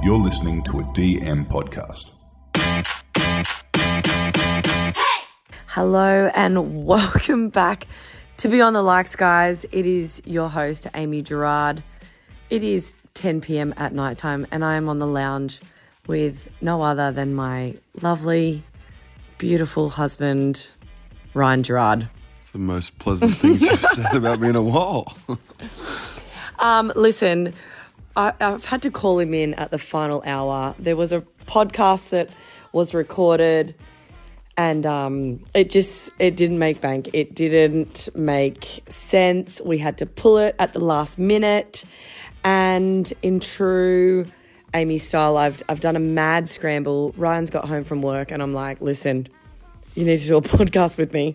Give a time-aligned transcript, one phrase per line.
[0.00, 2.10] You're listening to a DM podcast.
[5.66, 7.88] Hello and welcome back
[8.36, 9.66] to Beyond the Likes, guys.
[9.72, 11.82] It is your host, Amy Gerard.
[12.48, 13.74] It is 10 p.m.
[13.76, 15.60] at nighttime, and I am on the lounge
[16.06, 18.62] with no other than my lovely,
[19.36, 20.70] beautiful husband,
[21.34, 22.08] Rhian Gerard.
[22.40, 25.18] It's the most pleasant things you've said about me in a while.
[26.60, 27.54] Um, listen,
[28.18, 30.74] I, I've had to call him in at the final hour.
[30.78, 32.28] There was a podcast that
[32.72, 33.74] was recorded
[34.56, 37.10] and um, it just it didn't make bank.
[37.12, 39.60] It didn't make sense.
[39.64, 41.84] We had to pull it at the last minute.
[42.42, 44.26] And in true
[44.74, 47.12] amy style i've, I've done a mad scramble.
[47.16, 49.26] Rhian's got home from work and i'm like listen
[49.94, 51.34] you need to do a podcast with me.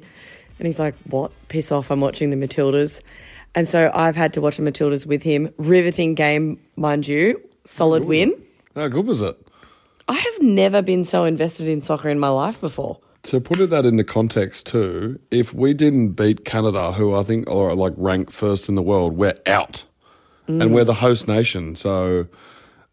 [0.59, 1.31] And he's like what?
[1.47, 1.91] Piss off.
[1.91, 3.01] I'm watching the matildas
[3.55, 8.05] and so i've had to watch the matildas with him riveting game mind you solid
[8.05, 8.33] win
[8.75, 9.37] How good was it?
[10.07, 13.69] i have never been so invested in soccer in my life before To put it
[13.69, 18.33] that into context too, if we didn't beat Canada, who I think are like ranked
[18.33, 19.85] first in the world, we're out.
[20.47, 20.71] And mm.
[20.71, 21.77] we're the host nation.
[21.77, 22.27] So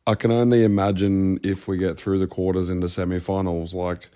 [0.07, 4.09] I can only imagine if we get through the quarters into semi-finals, like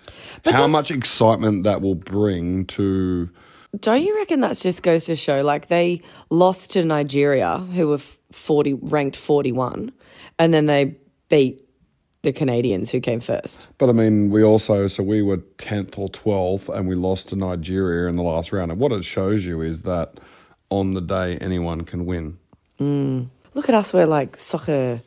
[0.45, 3.29] how does- much excitement that will bring to
[3.79, 5.41] Don't you reckon that just goes to show?
[5.41, 9.91] Like they lost to Nigeria, who were forty ranked forty one,
[10.39, 10.95] and then they
[11.29, 11.61] beat
[12.21, 13.67] the Canadians, who came first.
[13.77, 17.35] But I mean, we also so we were tenth or twelfth, and we lost to
[17.35, 18.71] Nigeria in the last round.
[18.71, 20.19] And what it shows you is that
[20.69, 22.37] on the day anyone can win.
[22.79, 23.29] Mm.
[23.53, 25.01] Look at us, we're like soccer.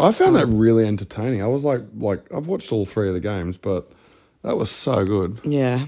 [0.00, 1.42] I found that really entertaining.
[1.42, 3.92] I was like, like I've watched all three of the games, but
[4.44, 5.40] that was so good.
[5.42, 5.86] Yeah.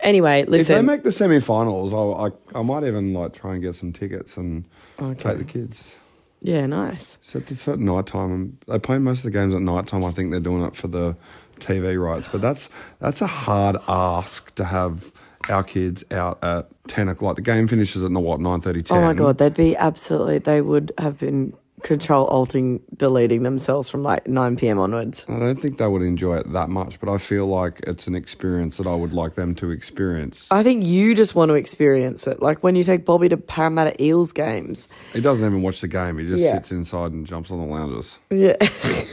[0.00, 0.74] Anyway, listen.
[0.76, 3.92] If they make the semi-finals, I, I I might even like try and get some
[3.92, 4.64] tickets and
[4.98, 5.94] take the kids.
[6.42, 7.16] yeah, nice.
[7.22, 8.58] So it's at night time.
[8.66, 10.04] They play most of the games at night time.
[10.04, 11.16] I think they're doing it for the
[11.60, 15.12] TV rights, but that's that's a hard ask to have
[15.48, 17.36] our kids out at ten o'clock.
[17.36, 18.82] The game finishes at what nine thirty.
[18.90, 20.38] Oh my god, they'd be absolutely.
[20.38, 24.78] They would have been control alting, deleting themselves from like nine p.m.
[24.80, 25.24] onwards.
[25.28, 28.16] I don't think they would enjoy it that much, but I feel like it's an
[28.16, 30.48] experience that I would like them to experience.
[30.50, 34.02] I think you just want to experience it, like when you take Bobby to Parramatta
[34.02, 34.88] Eels games.
[35.12, 36.18] He doesn't even watch the game.
[36.18, 36.54] He just Yeah.
[36.54, 38.18] sits inside and jumps on the lounges.
[38.30, 38.56] Yeah.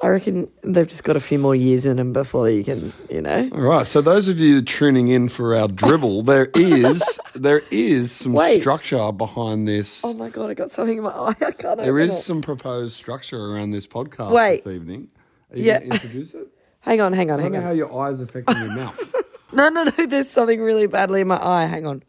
[0.00, 3.20] I reckon they've just got a few more years in them before you can, you
[3.20, 3.48] know.
[3.52, 3.86] All right.
[3.86, 7.02] So those of you tuning in for our dribble, there is
[7.34, 8.60] there is some Wait.
[8.60, 10.04] structure behind this.
[10.04, 11.34] Oh my god, I got something in my eye.
[11.40, 11.82] I can't.
[11.82, 12.22] there is it.
[12.22, 14.62] some proposed structure around this podcast Wait.
[14.62, 15.08] this evening.
[15.52, 15.80] Yeah.
[15.80, 16.46] introduce it?
[16.80, 19.14] Hang on, hang on, I hang know how your eyes affecting your mouth.
[19.52, 20.06] No, no, no.
[20.06, 21.66] There's something really badly in my eye.
[21.66, 22.02] Hang on.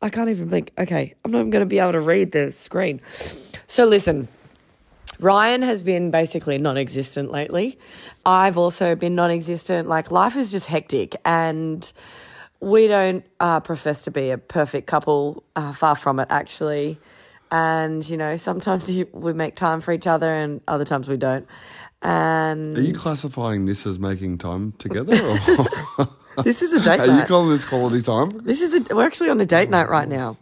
[0.00, 0.70] I can't even blink.
[0.78, 3.00] Okay, I'm not even going to be able to read the screen.
[3.66, 4.28] So listen.
[5.20, 7.78] Ryan has been basically non existent lately.
[8.24, 9.88] I've also been non existent.
[9.88, 11.90] Like, life is just hectic, and
[12.60, 15.42] we don't uh, profess to be a perfect couple.
[15.56, 16.98] Uh, far from it, actually.
[17.50, 21.16] And, you know, sometimes you, we make time for each other, and other times we
[21.16, 21.46] don't.
[22.02, 25.16] And Are you classifying this as making time together?
[25.98, 26.08] Or
[26.44, 28.30] this is a date are you calling this quality time?
[28.30, 30.36] This is a, we're actually on a date night right now.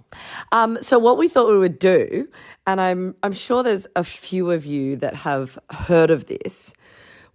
[0.53, 2.29] Um, so what we thought we would do,
[2.67, 6.75] and I'm I'm sure there's a few of you that have heard of this.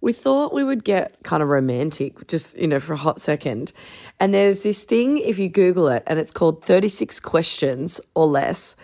[0.00, 3.72] We thought we would get kind of romantic, just you know, for a hot second.
[4.18, 8.74] And there's this thing if you Google it, and it's called 36 questions or less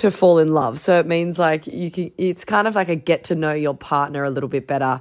[0.00, 0.78] to fall in love.
[0.78, 3.74] So it means like you can it's kind of like a get to know your
[3.74, 5.00] partner a little bit better.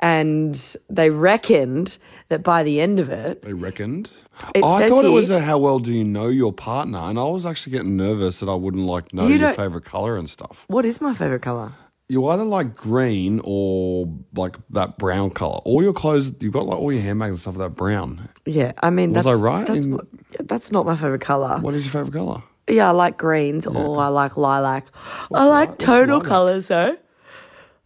[0.00, 1.98] And they reckoned
[2.28, 4.10] that by the end of it, They reckoned.
[4.54, 7.24] It I thought it was a how well do you know your partner, and I
[7.24, 10.64] was actually getting nervous that I wouldn't like know You your favorite color and stuff.
[10.68, 11.72] what is my favorite color?
[12.08, 15.56] You either like green or like that brown color.
[15.64, 18.28] All your clothes, you've got like all your handbags and stuff that brown.
[18.44, 20.00] Yeah, I mean, Was that's, I right That's, in-
[20.44, 21.58] that's not my favorite color.
[21.58, 22.42] What is your favorite color?
[22.68, 24.86] Yeah, I like greens or I like lilac.
[25.32, 26.96] I like what's tonal colors though.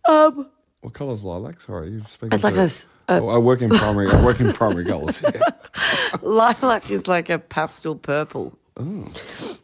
[0.06, 1.60] Um, What color's lilac?
[1.60, 2.32] Sorry, you're speaking.
[2.32, 2.68] It's like a
[3.08, 4.08] Oh, I work in primary.
[4.08, 5.18] I work in primary colors.
[5.18, 5.40] Here.
[6.22, 8.56] lilac is like a pastel purple.
[8.76, 9.12] Oh.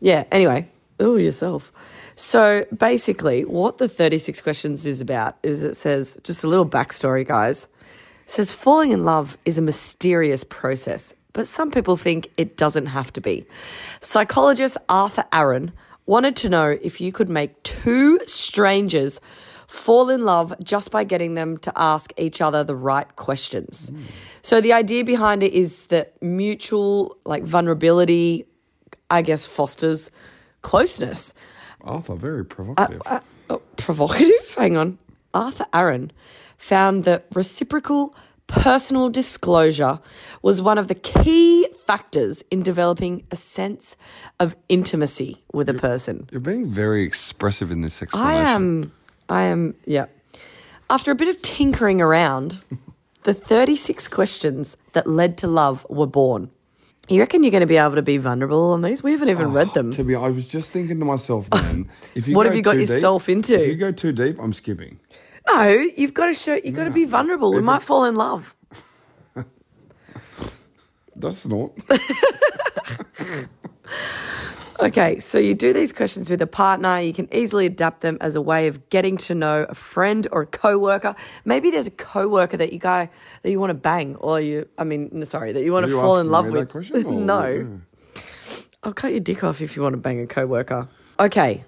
[0.00, 0.24] Yeah.
[0.32, 0.68] Anyway,
[0.98, 1.72] oh yourself.
[2.16, 7.26] So basically, what the thirty-six questions is about is it says just a little backstory,
[7.26, 7.68] guys.
[8.24, 12.86] It says falling in love is a mysterious process, but some people think it doesn't
[12.86, 13.44] have to be.
[14.00, 15.70] Psychologist Arthur Aron
[16.06, 19.20] wanted to know if you could make two strangers
[19.66, 23.92] fall in love just by getting them to ask each other the right questions.
[24.40, 28.46] So the idea behind it is that mutual like vulnerability
[29.10, 30.10] I guess fosters
[30.62, 31.34] closeness.
[31.82, 33.02] Arthur, very uh, provocative.
[33.04, 34.54] Uh, oh, provocative?
[34.56, 34.98] Hang on.
[35.34, 36.12] Arthur Aron
[36.56, 38.14] found that reciprocal
[38.46, 40.00] personal disclosure
[40.42, 43.96] was one of the key factors in developing a sense
[44.40, 46.28] of intimacy with a person.
[46.30, 48.36] You're being very expressive in this explanation.
[48.36, 48.92] I am,
[49.28, 50.06] I am, yeah.
[50.88, 52.60] After a bit of tinkering around,
[53.24, 56.50] the 36 questions that led to love were born.
[57.08, 59.00] You reckon you're going to be able to be vulnerable on these?
[59.00, 59.92] We haven't even read oh, them.
[59.92, 62.72] To be, I was just thinking to myself then, if you What have you got
[62.72, 63.54] too yourself into?
[63.54, 64.98] If you go too deep, I'm skipping.
[65.46, 66.54] No, you've got to show.
[66.62, 67.52] You've got to be vulnerable.
[67.52, 68.54] We If might fall in love.
[71.16, 71.72] That's not.
[74.78, 77.00] Okay, so you do these questions with a partner.
[77.00, 80.42] You can easily adapt them as a way of getting to know a friend or
[80.42, 81.14] a coworker.
[81.46, 83.08] Maybe there's a coworker that you guy
[83.42, 84.68] that you want to bang, or you.
[84.76, 86.50] I mean, no, sorry, that you want Are to you fall in asking love me
[86.52, 86.60] with.
[86.60, 87.80] that question, or- no,
[88.82, 90.88] I'll cut your dick off if you want to bang a coworker.
[91.18, 91.64] Okay,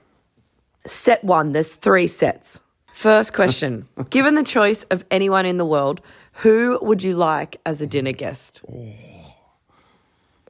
[0.87, 1.53] set one.
[1.53, 2.61] There's three sets.
[2.99, 6.01] First question: Given the choice of anyone in the world,
[6.43, 8.61] who would you like as a dinner guest?
[8.69, 8.93] Oh.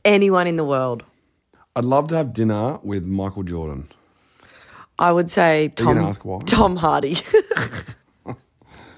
[0.02, 1.02] Anyone in the world.
[1.76, 3.92] I'd love to have dinner with Michael Jordan.
[4.98, 6.40] I would say Tom, gonna ask why?
[6.46, 7.18] Tom Hardy.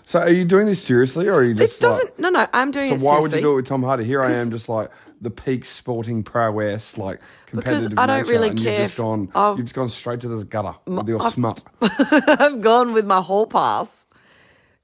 [0.05, 2.05] So, are you doing this seriously, or are you just It doesn't.
[2.07, 2.49] Like, no, no.
[2.53, 4.03] I'm doing so it why would you do it with Tom Hardy?
[4.03, 4.91] Here I am, just like
[5.21, 9.29] the peak sporting prowess, like competitive I don't nature, really and care You've just gone,
[9.35, 11.63] I've- you've just gone straight to this gutter with your smut.
[11.83, 14.07] I've gone with my hall pass.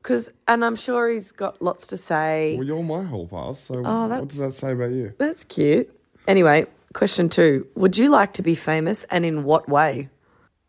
[0.02, 2.54] Cause, and I'm sure he's got lots to say.
[2.56, 3.58] Well, you're my whole pass.
[3.60, 5.12] So, Oh, what does that say about you?
[5.18, 5.90] That's cute.
[6.28, 10.08] Anyway, question two: Would you like to be famous, and in what way?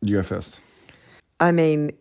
[0.02, 0.60] You go first.
[1.40, 1.92] I mean,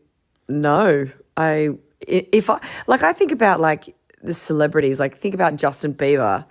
[0.49, 1.09] no.
[1.37, 1.71] I
[2.09, 4.99] i- if I like, I think about like the celebrities.
[4.99, 6.47] Like, think about Justin Bieber.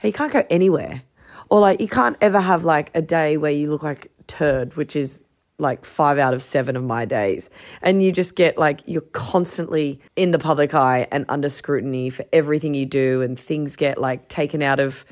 [0.00, 1.02] He can't go anywhere,
[1.50, 4.94] or like you can't ever have like a day where you look like turd, which
[4.94, 5.20] is
[5.58, 7.50] like five out of seven of my days,
[7.82, 12.24] and you just get like you're constantly in the public eye and under scrutiny for
[12.32, 15.04] everything you do, and things get like taken out of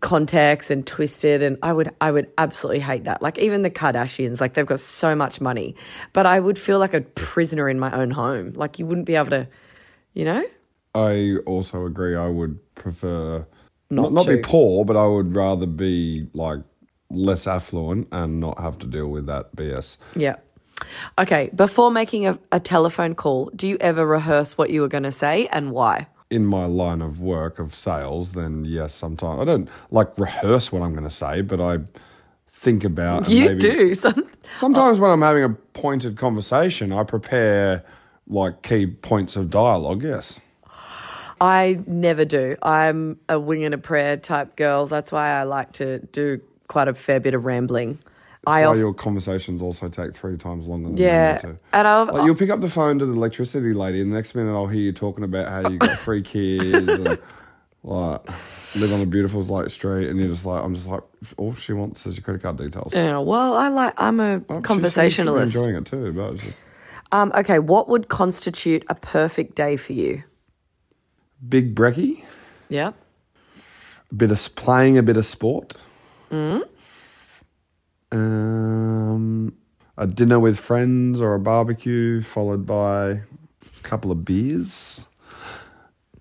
[0.00, 3.22] context and twisted and I would I would absolutely hate that.
[3.22, 5.74] Like even the Kardashians, like they've got so much money,
[6.12, 8.52] but I would feel like a prisoner in my own home.
[8.54, 9.48] Like you wouldn't be able to,
[10.14, 10.44] you know?
[10.94, 12.16] I also agree.
[12.16, 13.46] I would prefer
[13.90, 16.60] Not not, be poor, but I would rather be like
[17.10, 19.96] less affluent and not have to deal with that BS.
[20.16, 20.36] Yeah.
[21.18, 25.04] Okay, before making a, a telephone call, do you ever rehearse what you were going
[25.04, 26.08] to say and why?
[26.28, 30.82] In my line of work of sales, then yes, sometimes I don't like rehearse what
[30.82, 31.78] I'm going to say, but I
[32.48, 33.26] think about.
[33.28, 33.94] and You maybe- do.
[34.04, 34.28] Some,
[34.58, 35.02] Sometimes oh.
[35.02, 37.84] when I'm having a pointed conversation, I prepare
[38.26, 40.02] like key points of dialogue.
[40.02, 40.40] Yes.
[41.40, 42.56] I never do.
[42.62, 44.86] I'm a wing and a prayer type girl.
[44.86, 47.98] That's why I like to do quite a fair bit of rambling.
[48.46, 51.62] I Why often your conversations also take three times longer than Yeah, they need to.
[51.72, 54.34] and I've- like you'll pick up the phone to the electricity lady, and the next
[54.36, 57.18] minute I'll hear you talking about how you got three kids and
[57.82, 58.30] like
[58.76, 61.00] live on a beautiful like street, and you're just like, I'm just like,
[61.36, 62.92] all she wants is your credit card details.
[62.94, 63.94] Yeah, well, I like.
[63.96, 65.54] I'm a Well, she seems to conversationalist.
[65.56, 66.58] enjoying it too, but just
[67.12, 70.22] Um, okay, what would constitute a perfect day for you?
[71.48, 72.24] Big brekkie,
[72.68, 72.92] Yeah.
[74.10, 75.74] a bit of playing a bit of sport.
[76.30, 76.62] Mm.
[78.12, 79.52] Um,
[79.96, 83.20] a dinner with friends or a barbecue, followed by a
[83.82, 85.08] couple of beers.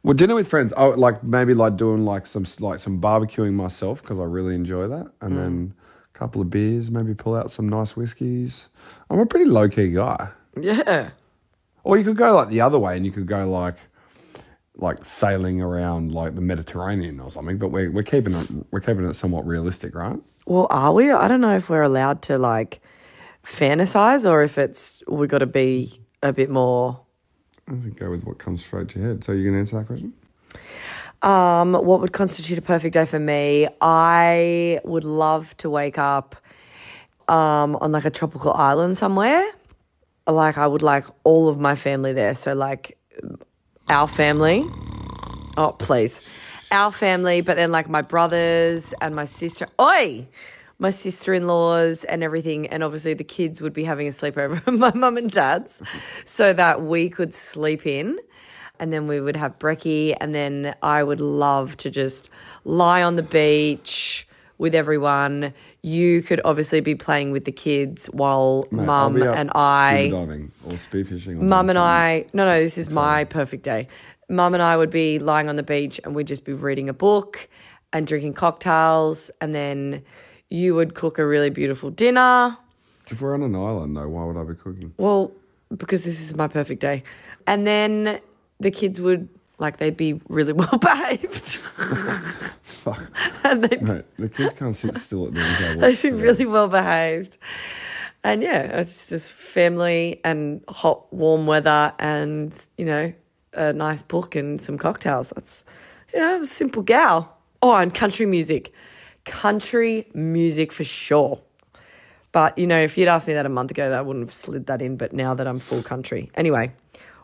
[0.03, 0.73] Well, dinner with friends.
[0.73, 4.53] I would like maybe like doing like some like some barbecuing myself because I really
[4.55, 5.37] enjoy that, and Mm.
[5.37, 5.73] then
[6.13, 6.91] a couple of beers.
[6.91, 8.69] Maybe pull out some nice whiskeys.
[9.09, 10.29] I'm a pretty low key guy.
[10.59, 11.09] Yeah.
[11.83, 13.75] Or you could go like the other way, and you could go like
[14.77, 17.57] like sailing around like the Mediterranean or something.
[17.57, 20.19] But we're we're keeping it we're keeping it somewhat realistic, right?
[20.45, 21.11] Well, are we?
[21.11, 22.81] I don't know if we're allowed to like
[23.43, 27.01] fantasize or if it's we've got to be a bit more.
[27.67, 29.23] I think go with what comes straight to your head.
[29.23, 30.13] So you can answer that question.
[31.21, 33.67] Um, what would constitute a perfect day for me?
[33.81, 36.35] I would love to wake up
[37.27, 39.43] um, on like a tropical island somewhere.
[40.27, 42.35] Like I would like all of my family there.
[42.35, 42.97] So like
[43.87, 44.65] our family.
[45.57, 46.21] Oh, please.
[46.71, 49.67] Our family, but then like my brothers and my sister.
[49.79, 50.27] Oi!
[50.77, 52.67] My sister in laws and everything.
[52.67, 55.81] And obviously the kids would be having a sleepover at my mum and dad's
[56.25, 58.19] so that we could sleep in.
[58.79, 60.15] And then we would have brekkie.
[60.19, 62.29] And then I would love to just
[62.65, 64.27] lie on the beach
[64.57, 65.53] with everyone.
[65.85, 70.09] You could obviously be playing with the kids while Mate, mum and I.
[70.09, 71.39] diving or spearfishing.
[71.39, 71.77] or Mum and.
[71.77, 73.87] I, no, no, this is my perfect day.
[74.27, 76.93] Mum and I would be lying on the beach and we'd just be reading a
[76.93, 77.47] book
[77.93, 79.29] and drinking cocktails.
[79.41, 80.01] And then
[80.49, 82.57] you would cook a really beautiful dinner.
[83.11, 84.91] If we're on an island, though, why would I be cooking?
[84.97, 85.33] Well,
[85.77, 87.03] because this is my perfect day.
[87.45, 88.19] And then
[88.59, 91.59] the kids would like they'd be really well behaved.
[93.43, 95.81] and they'd, Mate, the kids can't sit still at the table.
[95.81, 97.37] They've been really well behaved.
[98.23, 103.13] And yeah, it's just family and hot, warm weather and, you know,
[103.53, 105.29] a nice book and some cocktails.
[105.29, 105.63] That's,
[106.13, 107.37] you know, I'm a simple gal.
[107.61, 108.73] Oh, and country music.
[109.25, 111.41] Country music for sure.
[112.31, 114.65] But, you know, if you'd asked me that a month ago, I wouldn't have slid
[114.65, 114.97] that in.
[114.97, 116.31] But now that I'm full country.
[116.35, 116.73] Anyway,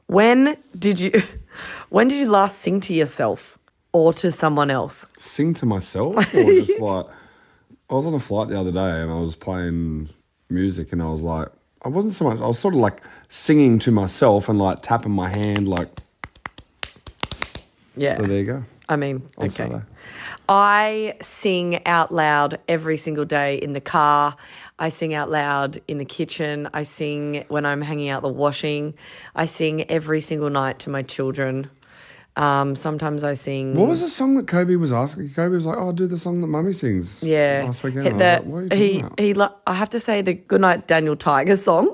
[0.05, 1.11] when did you,
[1.89, 3.57] when did you last sing to yourself
[3.93, 5.05] or to someone else?
[5.17, 7.05] Sing to myself or just like
[7.89, 10.09] I was on a flight the other day and I was playing
[10.49, 11.49] music and I was like
[11.83, 15.11] I wasn't so much I was sort of like singing to myself and like tapping
[15.11, 15.89] my hand like
[17.95, 18.17] Yeah.
[18.17, 18.63] so there you go.
[18.89, 19.49] I mean, On okay.
[19.55, 19.83] Saturday.
[20.49, 24.35] I sing out loud every single day in the car.
[24.77, 26.67] I sing out loud in the kitchen.
[26.73, 28.93] I sing when I'm hanging out the washing.
[29.33, 31.69] I sing every single night to my children.
[32.37, 33.75] Um, sometimes I sing.
[33.75, 35.33] What was the song that Kobe was asking?
[35.33, 38.05] Kobe was like, "Oh, do the song that Mummy sings." Yeah, last weekend.
[38.07, 39.19] He- I the- like, what are you he about?
[39.19, 39.33] he.
[39.33, 41.93] li- I have to say the Goodnight Daniel Tiger song,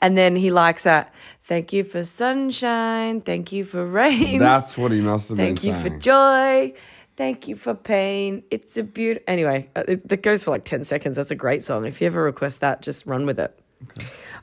[0.00, 1.14] and then he likes that.
[1.44, 3.20] Thank you for sunshine.
[3.20, 4.38] Thank you for rain.
[4.38, 5.74] That's what he must have Thank been saying.
[5.82, 6.74] Thank you for joy.
[7.16, 8.42] Thank you for pain.
[8.50, 9.24] It's a beautiful.
[9.28, 11.16] Anyway, uh, it, that goes for like 10 seconds.
[11.16, 11.84] That's a great song.
[11.86, 13.58] If you ever request that, just run with it.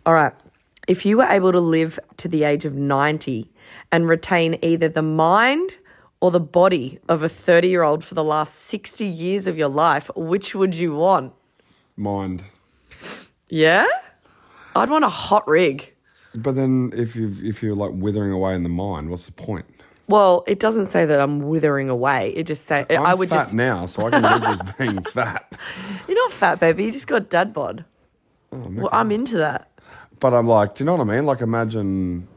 [0.05, 0.33] All right.
[0.87, 3.51] If you were able to live to the age of 90
[3.91, 5.79] and retain either the mind
[6.19, 9.69] or the body of a 30 year old for the last 60 years of your
[9.69, 11.33] life, which would you want?
[11.97, 12.43] Mind.
[13.49, 13.87] Yeah?
[14.75, 15.93] I'd want a hot rig.
[16.33, 19.65] But then, if you if you're like withering away in the mind, what's the point?
[20.07, 22.33] Well, it doesn't say that I'm withering away.
[22.35, 23.53] It just say I'm I would fat just.
[23.53, 25.57] now, so I can live with being fat.
[26.07, 26.83] You're not fat, baby.
[26.83, 27.85] You just got dad bod.
[28.51, 29.71] Oh, well, I'm into that.
[30.19, 31.25] But I'm like, do you know what I mean?
[31.25, 32.27] Like, imagine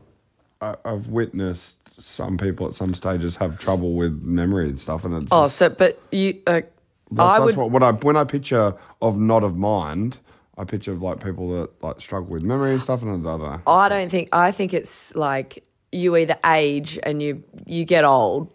[0.61, 5.23] I, I've witnessed some people at some stages have trouble with memory and stuff, and
[5.23, 6.63] it's Oh, so but you, uh,
[7.11, 7.57] that's, I that's would.
[7.57, 10.19] what when I when I picture of not of mind,
[10.57, 13.41] I picture of like people that like struggle with memory and stuff, and I don't
[13.43, 13.61] know.
[13.67, 14.29] I don't think.
[14.33, 18.51] I think it's like you either age and you you get old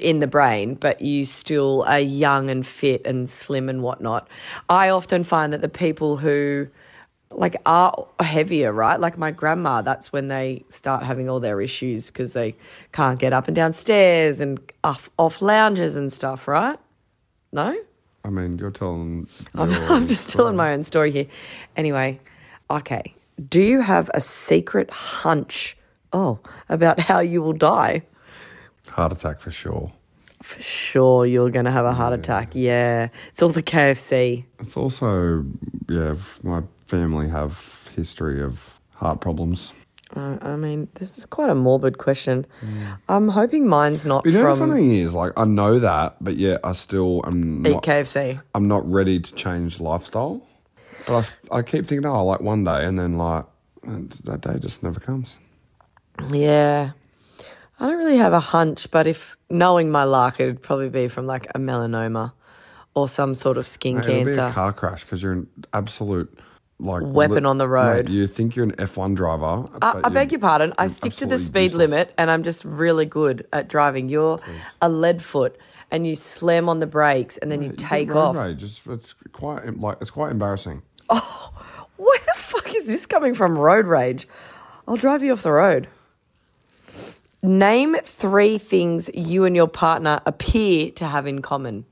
[0.00, 4.28] in the brain, but you still are young and fit and slim and whatnot.
[4.68, 6.68] I often find that the people who
[7.30, 8.98] like are heavier, right?
[8.98, 12.56] Like my grandma, that's when they start having all their issues because they
[12.92, 16.78] can't get up and down stairs and off, off lounges and stuff, right?
[17.52, 17.76] No?
[18.24, 19.28] I mean, you're telling.
[19.54, 20.42] I'm, I'm just story.
[20.42, 21.26] telling my own story here.
[21.76, 22.20] Anyway,
[22.70, 23.14] okay.
[23.48, 25.76] Do you have a secret hunch?
[26.12, 28.02] Oh, about how you will die?
[28.88, 29.92] heart attack for sure.
[30.48, 32.54] For sure, you're going to have a heart attack.
[32.54, 34.46] Yeah, it's all the KFC.
[34.60, 35.44] It's also
[35.90, 39.74] yeah, my family have history of heart problems.
[40.16, 42.46] Uh, I mean, this is quite a morbid question.
[43.10, 46.16] I'm hoping mine's not You know, the from funny thing is, like, I know that,
[46.18, 48.40] but yet I still am eat not, KFC.
[48.54, 50.40] I'm not ready to change lifestyle.
[51.06, 53.44] But I, I keep thinking, oh, like one day, and then like
[53.84, 55.36] that day just never comes.
[56.32, 56.92] Yeah.
[57.80, 61.26] I don't really have a hunch, but if knowing my luck, it'd probably be from
[61.26, 62.32] like a melanoma
[62.94, 64.44] or some sort of skin Mate, It'll be cancer.
[64.46, 66.36] a car crash because you're an absolute
[66.80, 68.06] like Weapon on the road.
[68.06, 69.68] Mate, you think you're an F1 driver.
[69.82, 70.72] I, I beg your pardon.
[70.78, 71.90] I stick to the speed useless.
[71.90, 74.08] limit and I'm just really good at driving.
[74.08, 74.40] You're
[74.80, 75.58] a lead foot
[75.90, 78.36] and you slam on the brakes and then you You take road off.
[78.36, 78.62] Rage.
[78.62, 80.82] It's, it's quite like it's quite embarrassing.
[81.10, 81.52] Oh,
[81.96, 83.58] Where the fuck is this coming from?
[83.58, 84.28] Road rage.
[84.86, 85.88] I'll drive you off the road.
[87.42, 91.84] Name three things you and your partner appear to have in common.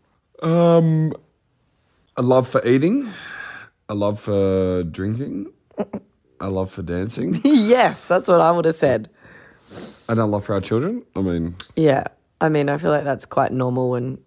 [0.42, 1.12] Um,
[2.16, 3.08] a love for eating,
[3.88, 5.52] a love for drinking,
[6.40, 9.08] a love for dancing, yes, that's what I would have said.
[10.08, 11.04] and a love for our children.
[11.14, 12.04] I mean, Yeah.
[12.40, 14.18] I mean, I feel like that's quite normal and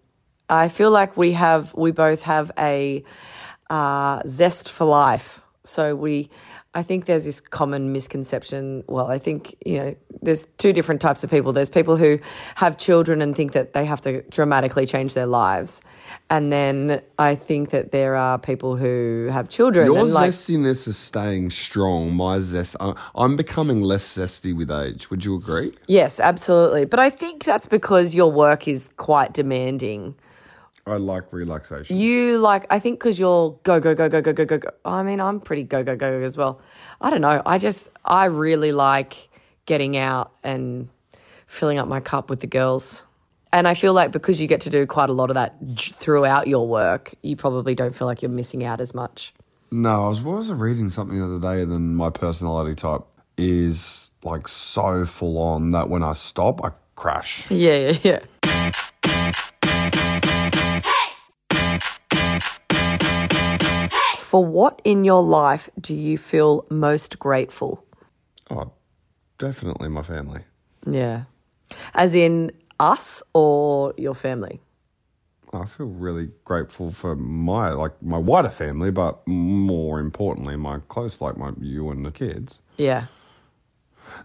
[0.49, 3.03] I feel like we have we both have a
[3.69, 5.41] uh, zest for life.
[5.63, 6.31] So we
[6.75, 8.83] I think there's this common misconception.
[8.87, 11.51] Well, I think, you know, there's two different types of people.
[11.51, 12.19] There's people who
[12.55, 15.81] have children and think that they have to dramatically change their lives.
[16.29, 20.87] And then I think that there are people who have children your and like zestiness
[20.87, 22.13] is staying strong.
[22.13, 25.09] My zest, I- I'm becoming less zesty with age.
[25.09, 25.73] Would you agree?
[25.87, 26.85] Yes, absolutely.
[26.85, 30.13] But I think that's because your work is quite demanding.
[30.85, 31.97] I like relaxation.
[31.97, 34.69] You like, I think because you're go, go, go, go, go, go, go, go.
[34.85, 36.61] I mean, I'm pretty go, go, go as well.
[37.01, 37.41] I don't know.
[37.45, 39.29] I just, I really like
[39.65, 40.89] getting out and
[41.47, 43.05] filling up my cup with the girls.
[43.51, 46.47] And I feel like because you get to do quite a lot of that throughout
[46.47, 49.33] your work, you probably don't feel like you're missing out as much.
[49.71, 51.61] No, I was, was I reading something the other day?
[51.61, 53.01] And then my personality type
[53.37, 57.49] is like so full on that when I stop, I crash.
[57.49, 58.71] Yeah, yeah, yeah.
[64.29, 67.83] For what in your life do you feel most grateful?
[68.51, 68.73] Oh,
[69.39, 70.43] definitely my family.
[70.85, 71.23] Yeah.
[71.95, 74.61] As in us or your family?
[75.51, 81.21] I feel really grateful for my like my wider family, but more importantly, my close
[81.21, 82.59] like my you and the kids.
[82.77, 83.05] Yeah.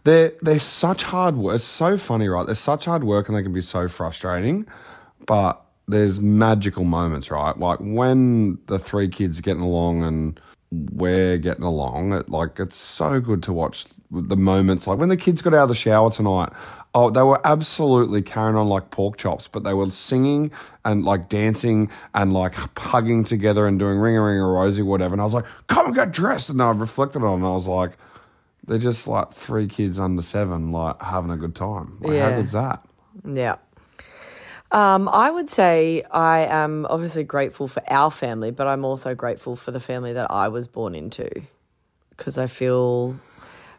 [0.03, 1.57] They're they're such hard work.
[1.57, 2.45] It's so funny, right?
[2.45, 4.67] They're such hard work, and they can be so frustrating.
[5.25, 7.57] But there's magical moments, right?
[7.59, 10.41] Like when the three kids are getting along and
[10.93, 12.12] we're getting along.
[12.14, 14.87] It, like it's so good to watch the moments.
[14.87, 16.50] Like when the kids got out of the shower tonight.
[16.97, 20.53] Oh, they were absolutely carrying on like pork chops, but they were singing
[20.85, 25.12] and like dancing and like hugging together and doing ring a ring a rosy, whatever.
[25.12, 26.50] And I was like, come and get dressed.
[26.50, 27.99] And I reflected on it and I was like,
[28.69, 31.99] they're just like three kids under seven, like having a good time.
[32.00, 32.31] Like, Yeah.
[32.31, 32.85] how good's that?
[33.25, 33.57] Yeah.
[34.75, 39.54] Um, I would say I am obviously grateful for our family, but I'm also grateful
[39.54, 41.31] for the family that I was born into
[42.11, 43.14] because I feel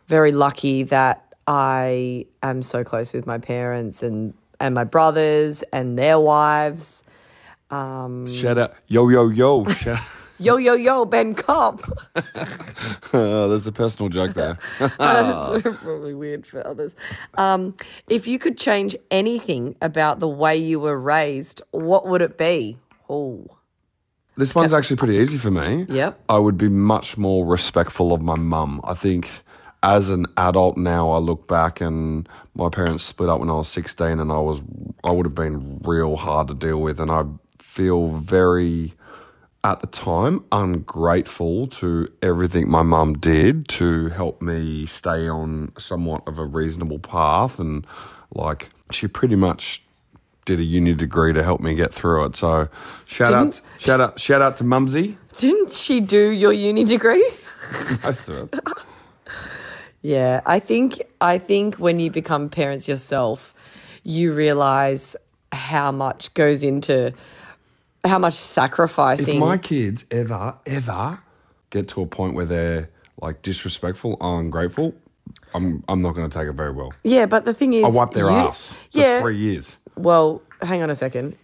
[0.08, 6.00] very lucky that I am so close with my parents and, and my brothers and
[6.00, 7.04] their wives.
[8.32, 9.66] Shout out, yo, yo, yo.
[9.66, 10.00] Shout-
[10.38, 11.82] Yo, yo, yo, Ben Cobb.
[13.14, 14.58] Uh, there's a personal joke there.
[14.80, 16.98] That's probably weird for others.
[17.36, 17.74] Um,
[18.10, 22.78] if you could change anything about the way you were raised, what would it be?
[23.10, 23.46] Oh,
[24.36, 25.86] This one's actually pretty easy for me.
[25.88, 26.20] Yep.
[26.28, 28.82] I would be much more respectful of my mum.
[28.84, 29.30] I think
[29.82, 33.70] as an adult now, I look back and my parents split up when I was
[33.70, 34.62] 16 and I was,
[35.06, 37.00] I would have been real hard to deal with.
[37.00, 37.24] And I
[37.60, 38.94] feel very,
[39.66, 46.22] at the time, ungrateful to everything my mum did to help me stay on somewhat
[46.28, 47.60] of a reasonable path.
[47.60, 47.86] And
[48.32, 49.82] like, she pretty much
[50.46, 52.36] did a uni degree to help me get through it.
[52.36, 52.70] So
[53.08, 55.18] shout out, shout out, shout out to Mumsy.
[55.38, 57.28] didn't she do your uni degree?
[58.04, 58.60] Most of it.
[60.02, 63.56] Yeah, I think I think when you become parents yourself,
[64.04, 65.16] you realize
[65.52, 67.12] how much goes into
[68.06, 69.36] how much sacrificing.
[69.36, 71.20] If my kids ever, ever
[71.70, 72.90] get to a point where they're
[73.22, 74.94] like disrespectful or ungrateful,
[75.54, 76.94] I'm I'm not going to take it very well.
[77.04, 79.22] yeah, but the thing is, I wipe their you- ass for Yeah.
[79.22, 79.78] three years.
[79.98, 81.36] Well, hang on a second.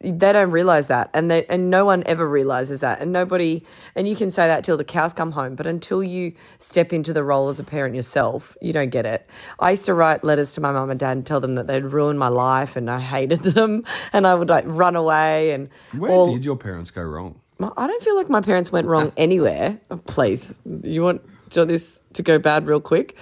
[0.00, 3.62] They don't realize that, and they and no one ever realizes that, and nobody.
[3.94, 7.14] And you can say that till the cows come home, but until you step into
[7.14, 9.26] the role as a parent yourself, you don't get it.
[9.58, 11.84] I used to write letters to my mum and dad and tell them that they'd
[11.84, 16.10] ruined my life, and I hated them, and I would like run away and Where
[16.10, 17.40] all- did your parents go wrong?
[17.58, 19.80] I don't feel like my parents went wrong anywhere.
[19.90, 21.22] Oh, Please, you want,
[21.54, 23.16] you want this to go bad real quick?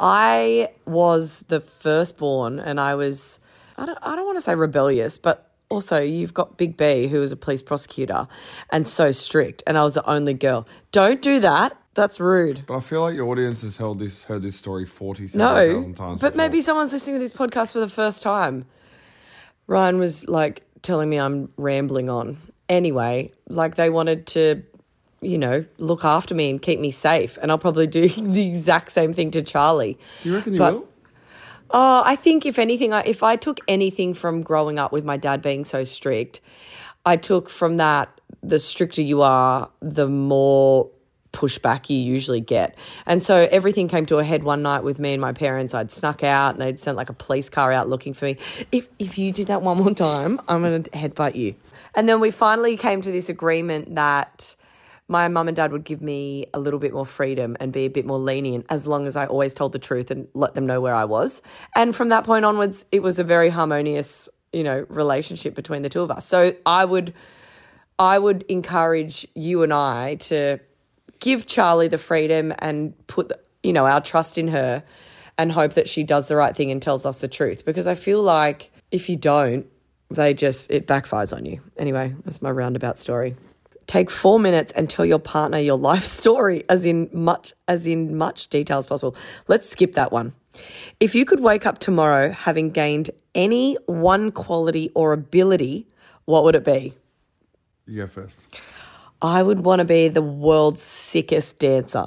[0.00, 3.38] I was the firstborn, and I was,
[3.78, 7.20] I don't, I don't want to say rebellious, but also you've got Big B, who
[7.20, 8.28] was a police prosecutor
[8.70, 10.66] and so strict, and I was the only girl.
[10.92, 11.76] Don't do that.
[11.94, 12.64] That's rude.
[12.66, 15.74] But I feel like your audience has held this heard this story forty seven No,
[15.74, 16.20] thousand times.
[16.20, 16.36] but before.
[16.36, 18.66] maybe someone's listening to this podcast for the first time.
[19.68, 22.36] Rhian was like telling me I'm rambling on.
[22.68, 24.62] Anyway, like they wanted to,
[25.20, 28.90] you know, look after me and keep me safe, and I'll probably do the exact
[28.90, 29.98] same thing to Charlie.
[30.22, 30.88] Do you reckon you but- will?
[31.70, 35.42] Oh, I think if anything, if I took anything from growing up with my dad
[35.42, 36.40] being so strict,
[37.04, 40.90] I took from that the stricter you are, the more
[41.32, 42.76] pushback you usually get.
[43.04, 45.74] And so everything came to a head one night with me and my parents.
[45.74, 48.38] I'd snuck out and they'd sent like a police car out looking for me.
[48.72, 51.54] If if you do that one more time, I'm going to headbutt you.
[51.94, 54.56] And then we finally came to this agreement that
[55.08, 57.88] my mum and dad would give me a little bit more freedom and be a
[57.88, 60.80] bit more lenient as long as I always told the truth and let them know
[60.80, 61.42] where I was.
[61.76, 65.88] And from that point onwards, it was a very harmonious, you know, relationship between the
[65.88, 66.26] two of us.
[66.26, 67.14] So I would
[67.98, 70.58] I would encourage you and I to
[71.20, 74.82] give Charlie the freedom and put, you know, our trust in her
[75.38, 77.94] and hope that she does the right thing and tells us the truth because I
[77.94, 79.66] feel like if you don't,
[80.10, 81.60] they just it backfires on you.
[81.76, 83.36] Anyway, that's my roundabout story.
[83.86, 88.16] Take 4 minutes and tell your partner your life story as in much as in
[88.16, 89.16] much detail as possible.
[89.48, 90.32] Let's skip that one.
[91.00, 95.86] If you could wake up tomorrow having gained any one quality or ability,
[96.24, 96.94] what would it be?
[97.86, 98.38] You go first.
[99.22, 102.06] I would want to be the world's sickest dancer.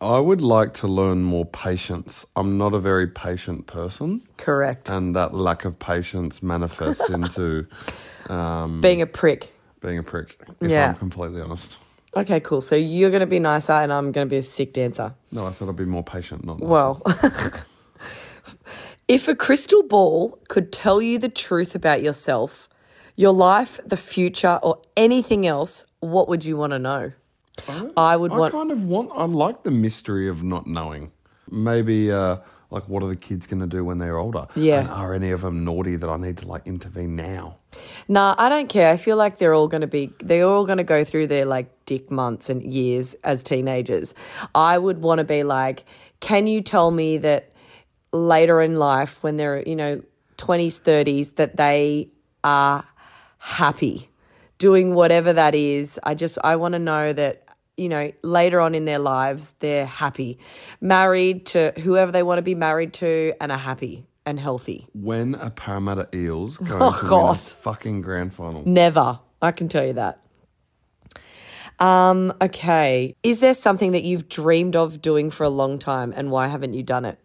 [0.00, 2.26] I would like to learn more patience.
[2.34, 4.90] I'm not a very patient person, Correct.
[4.90, 7.68] and that lack of patience manifests into
[8.28, 9.51] um, Being a prick.
[9.82, 10.36] Being a prick.
[10.60, 10.88] If Yeah.
[10.88, 11.78] I'm completely honest.
[12.16, 12.60] Okay, cool.
[12.60, 15.14] So you're going to be nicer and I'm going to be a sick dancer.
[15.30, 16.68] No, I thought I'd be more patient, not nicer.
[16.70, 17.02] Well,
[19.08, 22.68] if a crystal ball could tell you the truth about yourself,
[23.16, 27.12] your life, the future, or anything else, what would you want to know?
[27.96, 28.52] I would want I want.
[28.54, 29.10] kind of want.
[29.14, 31.12] I like the mystery of not knowing.
[31.50, 32.38] Maybe, uh,
[32.70, 34.46] like, what are the kids going to do when they're older?
[34.54, 34.80] Yeah.
[34.80, 37.58] And are any of them naughty that I need to like intervene now?
[38.08, 38.92] Nah, I don't care.
[38.92, 41.44] I feel like they're all going to be, they're all going to go through their
[41.44, 44.14] like dick months and years as teenagers.
[44.54, 45.84] I would want to be like,
[46.20, 47.52] can you tell me that
[48.12, 50.00] later in life, when they're, you know,
[50.36, 52.10] 20s, 30s, that they
[52.44, 52.84] are
[53.38, 54.10] happy
[54.58, 55.98] doing whatever that is?
[56.02, 57.38] I just, I want to know that.
[57.74, 60.38] You know, later on in their lives, they're happy,
[60.82, 64.86] married to whoever they want to be married to, and are happy and healthy.
[64.94, 68.62] When are Parramatta Eels going Oh, to win a fucking grand final?
[68.66, 69.20] Never.
[69.40, 70.20] I can tell you that.
[71.78, 73.16] Um, okay.
[73.22, 76.74] Is there something that you've dreamed of doing for a long time and why haven't
[76.74, 77.18] you done it?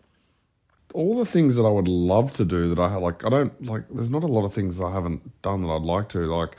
[0.94, 3.84] all the things that I would love to do that I like, I don't like.
[3.92, 6.20] There's not a lot of things I haven't done that I'd like to.
[6.26, 6.56] Like,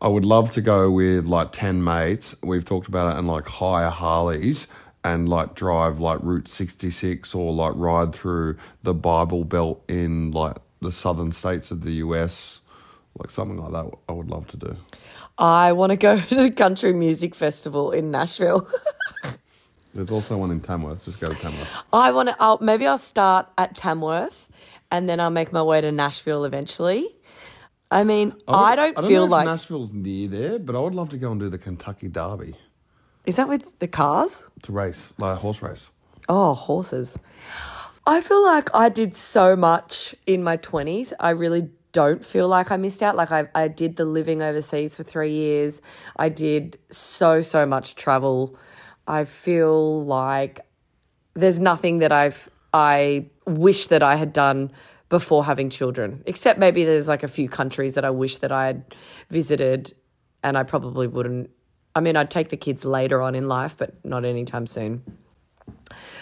[0.00, 2.36] I would love to go with like ten mates.
[2.42, 4.68] We've talked about it and like hire Harleys
[5.04, 10.56] and like drive like Route 66 or like ride through the Bible Belt in like
[10.80, 12.60] the southern states of the US,
[13.18, 13.90] like something like that.
[14.08, 14.76] I would love to do.
[15.38, 18.68] I want to go to the country music festival in Nashville.
[19.94, 21.04] There's also one in Tamworth.
[21.04, 21.68] Just go to Tamworth.
[21.92, 24.48] I want to, I'll, maybe I'll start at Tamworth
[24.90, 27.08] and then I'll make my way to Nashville eventually.
[27.90, 29.46] I mean, I, would- don't I don't feel know if like.
[29.46, 32.54] Nashville's near there, but I would love to go and do the Kentucky Derby
[33.26, 34.42] is that with the cars?
[34.62, 35.90] to race, like a horse race.
[36.28, 37.18] Oh, horses.
[38.06, 41.12] I feel like I did so much in my 20s.
[41.20, 43.16] I really don't feel like I missed out.
[43.16, 45.82] Like I, I did the living overseas for three years.
[46.16, 48.56] I did so, so much travel.
[49.06, 50.60] I feel like
[51.34, 54.70] there's nothing that I've, I wish that I had done
[55.08, 58.66] before having children, except maybe there's like a few countries that I wish that I
[58.66, 58.94] had
[59.28, 59.92] visited
[60.42, 61.50] and I probably wouldn't.
[61.94, 65.02] I mean, I'd take the kids later on in life, but not anytime soon.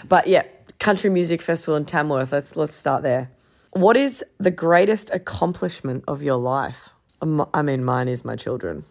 [0.08, 0.44] But yeah,
[0.78, 2.32] country music festival in Tamworth.
[2.32, 3.30] Let's let's start there.
[3.72, 6.88] What is the greatest accomplishment of your life?
[7.20, 8.84] Um, I mean, mine is my children.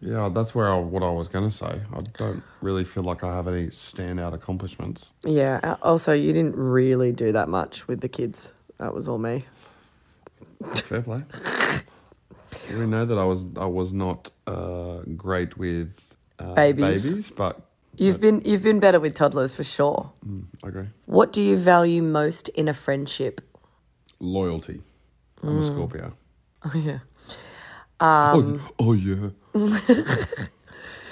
[0.00, 1.80] Yeah, that's where I, what I was going to say.
[1.92, 5.12] I don't really feel like I have any standout accomplishments.
[5.24, 5.58] Yeah.
[5.62, 8.52] uh, Also, you didn't really do that much with the kids.
[8.78, 9.46] That was all me.
[10.62, 11.22] Fair play.
[12.70, 17.08] we know that I was I was not uh, great with uh, Babies.
[17.08, 17.60] babies, but
[17.98, 20.12] You've been you've been better with toddlers for sure.
[20.62, 20.88] I agree.
[21.06, 23.40] What do you value most in a friendship?
[24.20, 24.82] Loyalty.
[25.42, 26.12] I'm a Scorpio.
[26.64, 26.98] Oh yeah.
[28.00, 29.30] oh, oh yeah.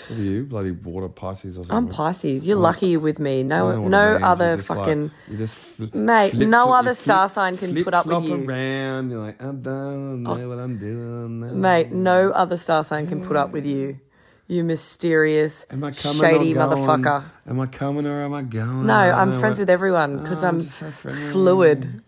[0.08, 1.76] what are you, bloody water Pisces or something?
[1.76, 2.46] I'm Pisces.
[2.46, 3.42] You're lucky you're with me.
[3.42, 5.10] No, don't know what no other You're fucking.
[5.28, 7.94] you just fl- Mate, flip- no flip- other you star flip- sign can flip put
[7.94, 8.44] up with you.
[8.48, 9.10] around.
[9.10, 10.34] You're like, I don't oh.
[10.34, 11.40] know what I'm doing.
[11.40, 13.98] now." Mate, no other star sign can put up with you.
[14.46, 16.68] You mysterious, Am I coming shady going?
[16.68, 17.24] motherfucker.
[17.48, 18.86] Am I coming or am I going?
[18.86, 21.20] No, I don't I'm know friends what- with everyone because Oh, I'm just so friendly.
[21.32, 22.02] fluid.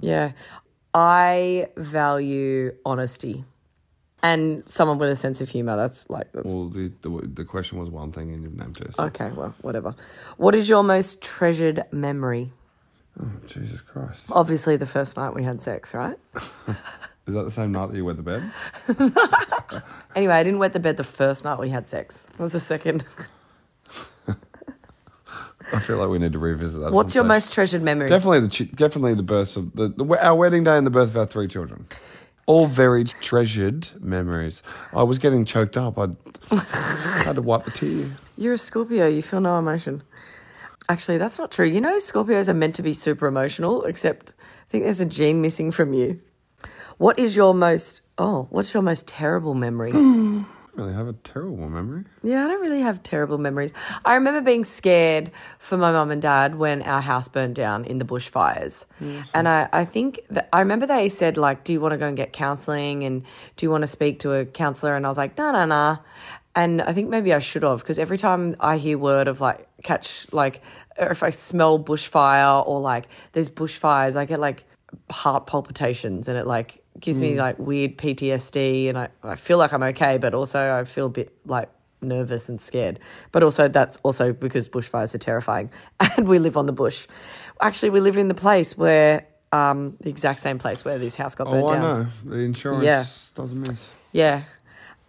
[0.00, 0.32] Yeah.
[0.92, 3.44] I value honesty
[4.22, 5.76] and someone with a sense of humor.
[5.76, 8.90] That's like, that's Well, the, the, the question was one thing and you've named two.
[8.96, 9.94] so- okay, well, whatever.
[10.36, 12.52] What is your most treasured memory?
[13.20, 14.24] Oh, Jesus Christ.
[14.30, 16.16] Obviously, the first night we had sex, right?
[17.26, 18.42] Is that the same night that you wet the bed?
[20.16, 22.24] Anyway, I didn't wet the bed the first night we had sex.
[22.32, 23.04] It was the second.
[25.72, 26.88] I feel like we need to revisit that.
[26.88, 27.28] at What's some your stage.
[27.46, 28.08] most treasured memory?
[28.08, 31.10] Definitely the chi- definitely the birth of the, the our wedding day and the birth
[31.10, 31.86] of our three children.
[32.50, 34.64] All very treasured memories.
[34.92, 35.96] I was getting choked up.
[35.96, 36.08] I
[37.22, 38.10] had to wipe a tear.
[38.36, 39.06] You're a Scorpio.
[39.06, 40.02] You feel no emotion.
[40.88, 41.66] Actually, that's not true.
[41.66, 45.40] You know, Scorpios are meant to be super emotional, except I think there's a gene
[45.40, 46.20] missing from you.
[46.98, 49.92] What is your most, oh, what's your most terrible memory?
[50.76, 52.04] I really have a terrible memory.
[52.22, 53.72] yeah, I don't really have terrible memories.
[54.04, 57.98] I remember being scared for my mum and dad when our house burned down in
[57.98, 58.84] the bushfires.
[59.00, 59.22] Mm-hmm.
[59.34, 62.06] and I, I think that I remember they said, like, do you want to go
[62.06, 63.04] and get counseling?
[63.04, 63.24] And
[63.56, 64.94] do you want to speak to a counselor?
[64.94, 65.98] And I was like, no, no, no.
[66.54, 69.68] And I think maybe I should have because every time I hear word of like
[69.82, 70.62] catch, like,
[70.98, 74.64] or if I smell bushfire or like there's bushfires, I get like
[75.10, 79.72] heart palpitations and it like gives me like weird PTSD and I, I feel like
[79.72, 81.68] I'm okay, but also I feel a bit like
[82.02, 82.98] nervous and scared.
[83.32, 87.06] But also that's also because bushfires are terrifying and we live on the bush.
[87.60, 91.34] Actually, we live in the place where um, the exact same place where this house
[91.34, 91.82] got burned Oh, I down.
[91.82, 92.06] know.
[92.36, 93.04] The insurance Yeah.
[93.34, 93.94] doesn't miss.
[94.12, 94.42] Yeah.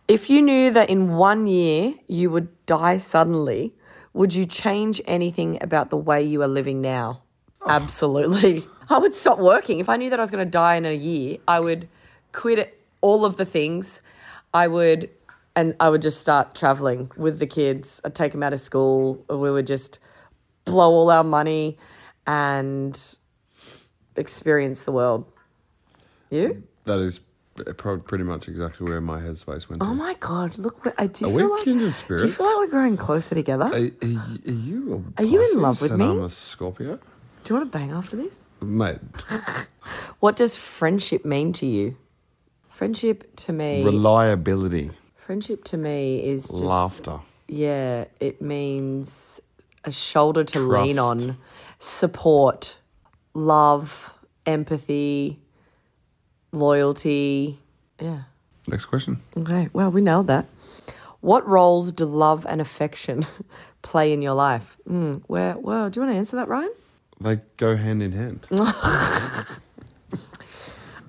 [0.08, 3.74] If you knew that in one year you would die suddenly,
[4.14, 7.22] would you change anything about the way you are living now?
[7.68, 8.68] Absolutely.
[8.92, 9.80] I would stop working.
[9.80, 11.88] If I knew that I was going to die in a year, I would
[12.34, 14.02] quit all of the things.
[14.54, 15.10] I would,
[15.56, 18.02] and I would just start traveling with the kids.
[18.04, 19.24] I'd take them out of school.
[19.30, 20.00] We would just
[20.66, 21.78] blow all our money
[22.28, 23.00] and
[24.18, 25.32] experience the world.
[26.30, 26.64] You?
[26.84, 27.22] That is
[27.78, 29.82] pretty much exactly where my headspace went.
[29.82, 29.94] Oh to.
[29.94, 30.58] my god!
[30.58, 33.66] Look, I do you feel like kindred do you feel like we're growing closer together?
[33.66, 33.98] Are, are, you-
[34.48, 36.06] are you Are you in love with me?
[36.06, 36.98] I'm a Scorpio,
[37.44, 38.46] do you want to bang after this?
[38.62, 39.00] Mate.
[40.20, 41.98] What does friendship mean to you?
[42.70, 47.20] Friendship to me, Reliability, friendship to me is just laughter.
[47.48, 48.06] yeah.
[48.20, 49.40] It means
[49.84, 51.38] a shoulder to lean on,
[51.80, 52.78] support,
[53.34, 54.14] love,
[54.46, 55.40] empathy,
[56.52, 57.60] loyalty.
[58.00, 58.24] Yeah.
[58.68, 59.22] Next question.
[59.38, 59.70] Okay.
[59.74, 60.46] Well, we nailed that.
[61.22, 63.26] What roles do love and affection
[63.84, 64.78] play in your life?
[64.88, 65.58] Mm, where?
[65.58, 66.70] Well, do you want to answer that, Rhian?
[67.22, 68.48] They go hand in hand.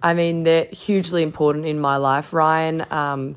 [0.02, 2.32] I mean, they're hugely important in my life.
[2.32, 3.36] Rhian um,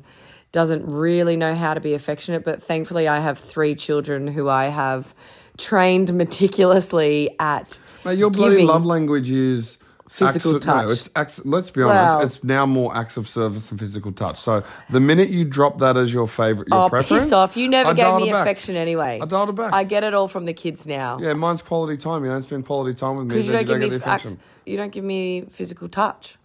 [0.52, 4.66] doesn't really know how to be affectionate, but thankfully, I have three children who I
[4.66, 5.14] have
[5.56, 7.78] trained meticulously at.
[8.04, 10.92] Mate, your bloody giving- love language is Physical acts of- no, touch.
[10.92, 11.96] it's acts, let's be honest.
[11.96, 14.38] Well- it's now more acts of service and physical touch.
[14.38, 17.56] So the minute you drop that as your favorite, your Oh, preference, piss off!
[17.56, 18.42] You never I gave me back.
[18.42, 19.18] affection anyway.
[19.20, 19.72] I dialed it back.
[19.74, 21.18] I get it all from the kids now.
[21.20, 22.24] Yeah, mine's quality time.
[22.24, 24.92] You don't spend quality time with me, Because you don't give get me you don't
[24.92, 26.36] give me physical touch,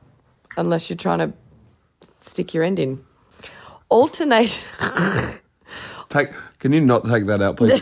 [0.58, 1.34] unless you're trying to
[2.22, 3.04] stick your end in.
[3.90, 4.60] Alternate.
[6.10, 7.82] Take, can you not take that out, please?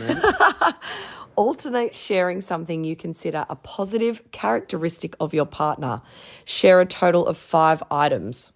[1.36, 6.02] Alternate sharing something you consider a positive characteristic of your partner.
[6.44, 8.52] Share a total of five items.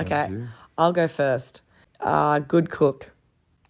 [0.00, 0.42] Okay.
[0.76, 1.62] I'll go first.
[2.00, 3.10] Uh, good cook.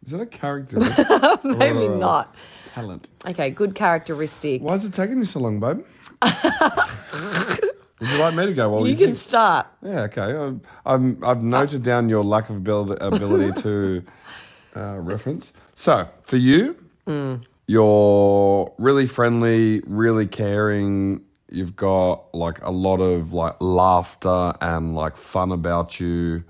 [0.04, 1.06] Is that a characteristic?
[1.44, 2.34] Maybe or a not.
[2.74, 3.08] Talent.
[3.26, 4.62] Okay, good characteristic.
[4.62, 5.84] Why is it taking you so long, babe?
[8.00, 9.16] Would you like me to go while You you can think?
[9.18, 9.66] start.
[9.82, 10.58] Yeah, okay.
[10.84, 14.04] I've, noted down your lack of ability, ability to
[14.76, 15.52] uh, reference.
[15.74, 16.76] So, for you,
[17.66, 21.22] you're really friendly, really caring.
[21.50, 26.44] You've got like a lot of like laughter and like fun about you.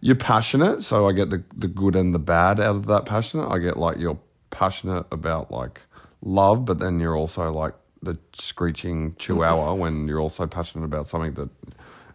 [0.00, 3.48] You're passionate, so I get the, the good and the bad out of that passionate.
[3.48, 4.18] I get like you're
[4.50, 5.80] passionate about like
[6.22, 11.34] love, but then you're also like the screeching chihuahua when you're also passionate about something
[11.34, 11.50] that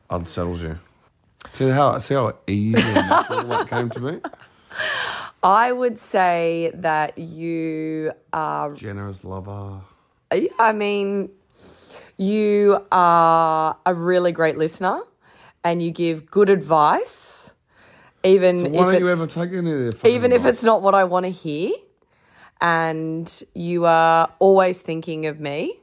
[0.10, 0.80] unsettles you.
[1.52, 4.20] See how see how easy and natural that came to me.
[5.44, 9.82] I would say that you are Generous lover.
[10.60, 11.30] I mean,
[12.18, 15.02] you are a really great listener
[15.64, 17.54] and you give good advice,
[18.24, 20.54] even So if why don't you ever take any of their fucking even if advice?
[20.54, 21.72] it's not what I want to hear.
[22.62, 25.78] And you are always thinking of me,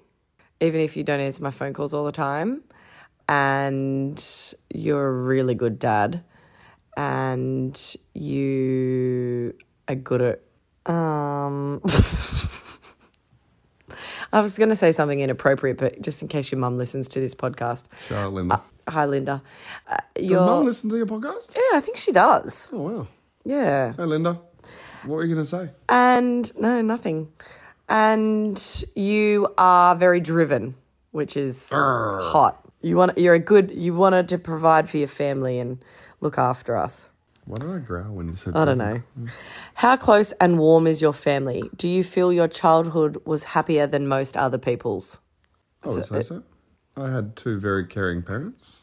[0.61, 2.63] even if you don't answer my phone calls all the time.
[3.29, 4.23] And
[4.75, 6.25] you're a really good dad.
[6.97, 9.55] And you
[9.89, 10.41] are good at
[10.93, 11.81] um
[14.33, 17.21] I was going to say something inappropriate, but just in case your mum listens to
[17.21, 17.87] this podcast.
[18.09, 18.63] Shout out Linda.
[18.89, 19.43] Hi, Linda.
[19.87, 21.55] Uh, Does mum listen to your podcast?
[21.55, 22.71] yeah, I think she does.
[22.73, 23.09] Oh wow.
[23.45, 23.93] Yeah.
[23.93, 24.41] Hey Linda.
[25.05, 25.71] What were you gonna say?
[25.89, 27.33] And no, nothing.
[27.89, 30.75] And you are very driven,
[31.11, 32.59] which is hot.
[32.81, 35.85] You want you're a good you wanted to provide for your family and
[36.23, 37.11] look after us.
[37.45, 38.61] Why did I growl when you said that?
[38.61, 39.03] I don't know.
[39.75, 41.69] How close and warm is your family?
[41.77, 45.19] Do you feel your childhood was happier than most other people's?
[45.85, 46.45] I would say so.
[46.97, 48.79] I had two very caring parents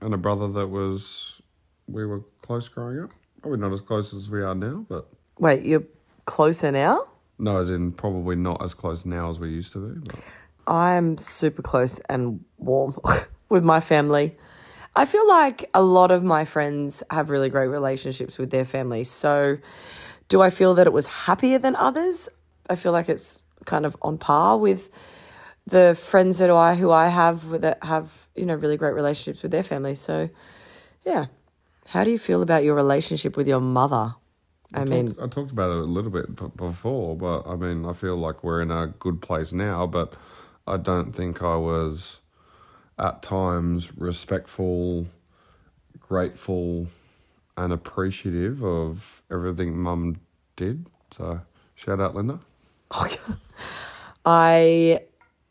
[0.00, 1.42] and a brother that was
[1.88, 3.10] we were close growing up.
[3.42, 5.84] Probably not as close as we are now, but Wait, you're
[6.24, 7.04] closer now?
[7.38, 10.00] no, as in probably not as close now as we used to be.
[10.06, 12.96] But I'm super close and warm
[13.48, 14.36] with my family.
[14.96, 19.10] I feel like a lot of my friends have really great relationships with their families.
[19.10, 19.58] So,
[20.28, 22.28] do I feel that it was happier than others?
[22.70, 24.90] I feel like it's kind of on par with
[25.66, 29.50] the friends that I who I have that have you know really great relationships with
[29.50, 30.00] their families.
[30.00, 30.30] So,
[31.04, 31.26] yeah.
[31.88, 34.14] How do you feel about your relationship with your mother?
[34.72, 37.92] I mean, I talked about it a little bit b- before, but I mean, I
[37.92, 40.14] feel like we're in a good place now, but
[40.66, 42.20] I don't think I was
[42.98, 45.06] at times respectful,
[46.00, 46.88] grateful,
[47.56, 50.20] and appreciative of everything mum
[50.56, 50.86] did.
[51.16, 51.40] So,
[51.74, 52.40] shout out, Linda.
[54.24, 55.00] I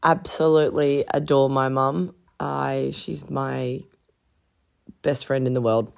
[0.01, 2.15] absolutely adore my mum.
[2.39, 3.83] I she's my
[5.01, 5.93] best friend in the world.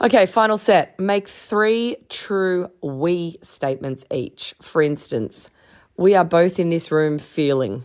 [0.00, 1.00] Okay, final set.
[1.00, 4.54] Make three true we statements each.
[4.60, 5.50] For instance,
[5.96, 7.84] we are both in this room feeling.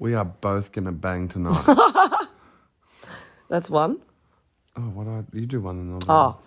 [0.00, 1.62] We are both gonna bang tonight.
[3.50, 4.00] That's one.
[4.74, 6.38] oh, what I you do one and I'll do Oh,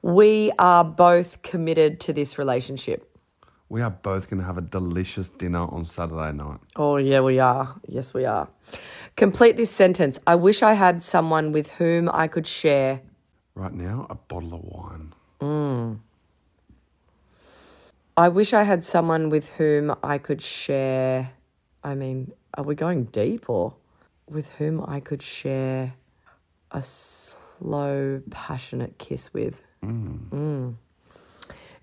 [0.00, 3.04] we are both committed to this relationship.
[3.68, 6.60] We are both gonna have a delicious dinner on Saturday night.
[6.76, 7.74] Oh, yeah, we are.
[7.88, 8.48] Yes, we are.
[9.16, 10.20] Complete this sentence.
[10.24, 13.02] I wish I had someone with whom I could share.
[13.56, 15.12] Right now, a bottle of wine.
[15.40, 15.98] Mm.
[18.16, 21.32] I wish I had someone with whom I could share.
[21.82, 23.74] I mean, are we going deep or
[24.28, 25.94] with whom I could share
[26.70, 29.62] a slow, passionate kiss with?
[29.84, 30.74] Mm.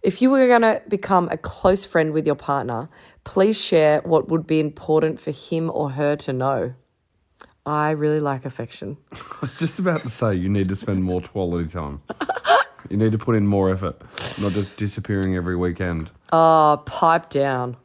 [0.01, 2.89] If you were going to become a close friend with your partner,
[3.23, 6.75] please share what would be important for him or her to know.
[7.65, 8.97] I really like affection.
[9.11, 12.03] I was just about to say you need to spend more quality time.
[12.89, 13.99] you need to put in more effort,
[14.39, 16.11] not just disappearing every weekend.
[16.31, 17.77] Oh, pipe down.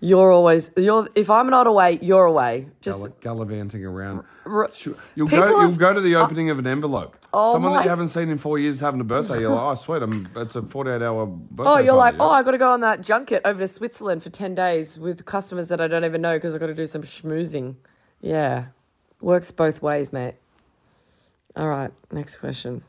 [0.00, 1.08] You're always you're.
[1.16, 2.68] If I'm not away, you're away.
[2.80, 4.22] Just gallivanting around.
[4.46, 4.94] r- Sure.
[5.16, 5.42] You'll go.
[5.42, 7.16] have- You'll go to the uh, opening of an envelope.
[7.32, 9.40] Oh Someone that you haven't seen in four years having a birthday.
[9.40, 11.70] You're like, oh sweet, I'm, it's a 48 hour birthday.
[11.70, 13.68] Oh, you're like, party, oh, yeah." I got to go on that junket over to
[13.68, 16.74] Switzerland for 10 days with customers that I don't even know because i got to
[16.74, 17.76] do some schmoozing.
[18.20, 18.66] Yeah.
[19.20, 20.36] Works both ways, mate.
[21.56, 22.82] All right, next question.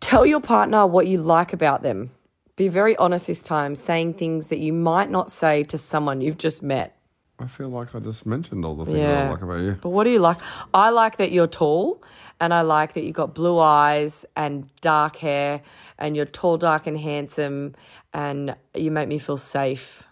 [0.00, 2.10] Tell your partner what you like about them.
[2.56, 6.38] Be very honest this time, saying things that you might not say to someone you've
[6.38, 6.96] just met.
[7.38, 9.26] I feel like I just mentioned all the things Yeah.
[9.26, 9.72] I like about you.
[9.80, 10.38] But what do you like?
[10.72, 12.02] I like that you're tall
[12.40, 15.62] and I like that you've got blue eyes and dark hair
[15.98, 17.74] and you're tall, dark, and handsome
[18.12, 20.04] and you make me feel safe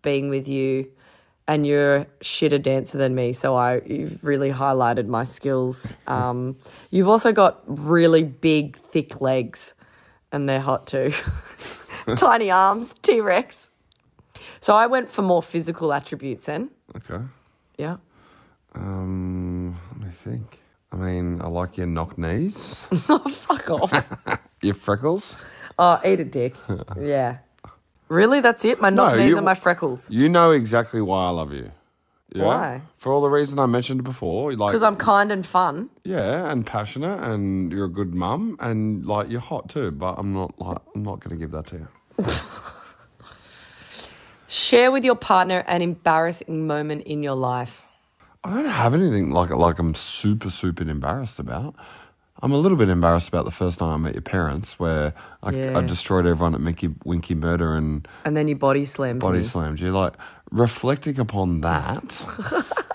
[0.00, 0.90] being with you
[1.48, 3.32] and you're a shitter dancer than me.
[3.32, 5.92] So I you've really highlighted my skills.
[6.06, 6.58] Um,
[6.90, 9.74] you've also got really big, thick legs
[10.32, 11.12] and they're hot too.
[12.16, 13.70] Tiny arms, T Rex.
[14.60, 16.70] So I went for more physical attributes then.
[16.96, 17.22] Okay.
[17.78, 17.96] Yeah.
[18.74, 20.58] Um, let me think.
[20.92, 24.38] I mean, I like your knock knees, Fuck off.
[24.62, 25.38] your freckles.
[25.78, 26.54] Oh, eat a dick.
[27.00, 27.38] Yeah.
[28.08, 28.40] Really?
[28.40, 28.78] That's it?
[28.80, 30.10] My knock No, knees you- and my freckles.
[30.10, 31.70] You know exactly why I love you.
[32.34, 32.44] Yeah?
[32.46, 32.82] Why?
[32.96, 34.54] For all the reason I mentioned before.
[34.54, 35.90] Like, Because I'm kind and fun.
[36.04, 39.90] yeah, and passionate, and you're a good mum, and like you're hot too.
[39.90, 41.88] But I'm not like I'm not going to give that to you.
[44.48, 47.84] Share with your partner an embarrassing moment in your life.
[48.44, 51.74] I don't have anything like like I'm super super embarrassed about.
[52.44, 55.14] I'm a little bit embarrassed about the first time I met your parents, where
[55.44, 55.78] I, Yeah.
[55.78, 59.44] I destroyed everyone at Mickey Winky Murder and And then you body slammed body me.
[59.44, 59.92] slammed you.
[59.92, 60.14] Like
[60.52, 62.24] reflecting upon that,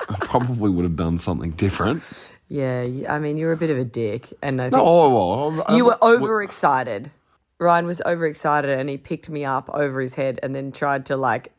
[0.10, 2.36] I probably would have done something different.
[2.48, 4.32] Yeah, I mean, you're a bit of a dick.
[4.42, 7.12] And I No, oh, well, you were overexcited.
[7.60, 11.18] Rhian was overexcited and he picked me up over his head and then tried to
[11.18, 11.52] like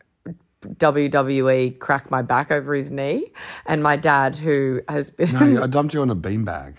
[0.65, 3.33] WWE crack my back over his knee.
[3.67, 5.55] And my dad, who has been.
[5.55, 6.77] No, I dumped you on a beanbag.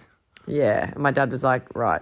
[0.48, 2.02] yeah, my dad was like, right,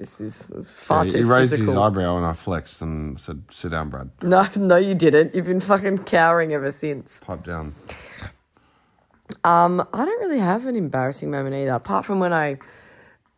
[0.00, 1.74] this is, far Yeah, too he raised physical.
[1.74, 4.08] his eyebrow and I flexed and said, "Sit down, Brad.
[4.22, 5.34] No, no, you didn't.
[5.34, 7.20] You've been fucking cowering ever since.
[7.24, 7.74] Pipe down."
[9.44, 12.58] Um, I don't really have an embarrassing moment either, apart from when I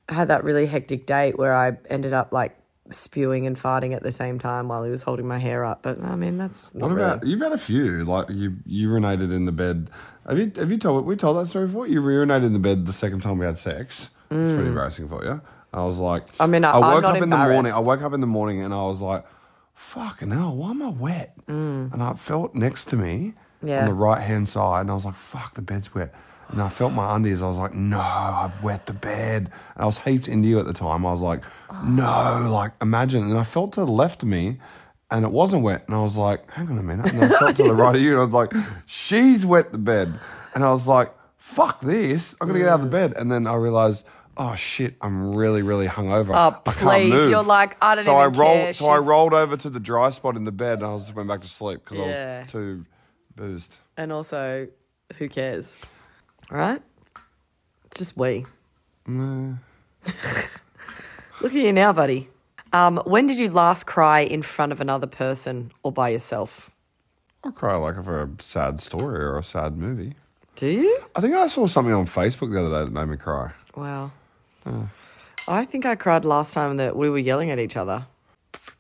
[0.09, 2.57] had that really hectic date where I ended up like
[2.91, 5.83] spewing and farting at the same time while he was holding my hair up.
[5.83, 8.05] But I mean, that's not What really- about you've had a few?
[8.05, 9.91] Like you urinated in the bed.
[10.29, 11.87] Have you have you told we told that story before?
[11.87, 14.11] You urinated in the bed the second time we had sex.
[14.31, 15.41] It's pretty embarrassing for you.
[15.73, 16.33] I was like, Mm.
[16.41, 17.73] I mean, I- I woke up in the morning.
[17.73, 19.25] I woke up in the morning and I was like,
[19.75, 21.35] fucking hell, why am I wet?
[21.47, 23.69] And I felt next to me Mm.
[23.69, 23.81] Yeah.
[23.83, 26.13] on the right hand side, and I was like, fuck, the bed's wet.
[26.49, 27.41] And I felt my undies.
[27.41, 29.51] I was like, no, I've wet the bed.
[29.75, 31.07] And I was heaped into you at the time.
[31.07, 31.43] I was like,
[31.85, 33.23] no, like imagine.
[33.31, 34.59] And I felt to the left of me,
[35.11, 35.85] and it wasn't wet.
[35.87, 37.11] And I was like, hang on a minute.
[37.13, 38.53] And I felt to the right of you, and I was like,
[38.87, 40.13] she's wet the bed.
[40.55, 42.37] And I was like, fuck this.
[42.41, 43.15] I'm gonna get out of the bed.
[43.17, 44.05] And then I realized.
[44.37, 44.97] Oh shit!
[45.01, 46.31] I'm really, really hungover.
[46.35, 47.11] Oh, I can't please.
[47.13, 47.31] move.
[47.31, 48.73] You're like, I don't so even I rolled, care.
[48.73, 51.15] So I She's- rolled over to the dry spot in the bed, and I just
[51.15, 52.43] went back to sleep because I Yeah.
[52.43, 52.87] was too
[53.37, 53.77] boozed.
[53.97, 54.69] And also,
[55.19, 55.77] who cares?
[56.51, 56.81] All right?
[57.95, 58.47] Just we.
[59.07, 59.57] Look
[61.45, 62.29] at you now, buddy.
[62.73, 66.71] Um, when did you last cry in front of another person or by yourself?
[67.45, 70.15] I cry like for a sad story or a sad movie.
[70.57, 71.01] Do you?
[71.15, 73.53] I think I saw something on Facebook the other day that made me cry.
[73.77, 74.13] Wow.
[75.49, 78.07] I think I cried last time that we were yelling at each other.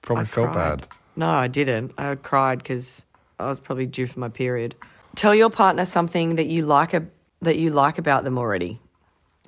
[0.01, 0.81] Probably I felt cried.
[0.81, 0.89] bad.
[1.17, 1.93] No, I didn't.
[1.99, 3.05] I cried because
[3.39, 4.75] I was probably due for my period.
[5.17, 7.07] Tell your partner something that you like a,
[7.43, 8.81] that you like about them already.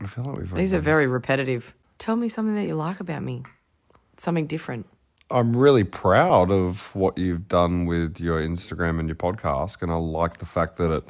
[0.01, 0.55] I feel like we've.
[0.55, 1.73] These are very repetitive.
[1.99, 3.43] Tell me something that you like about me.
[4.19, 4.87] Something different.
[5.31, 9.97] I'm really proud of what you've done with your Instagram and your podcast, and I
[9.97, 11.05] like the fact that it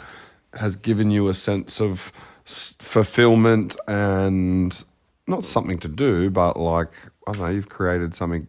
[0.54, 2.12] has given you a sense of
[2.46, 4.84] s- fulfillment and
[5.26, 6.88] not something to do, but like
[7.26, 8.46] I don't know, you've created something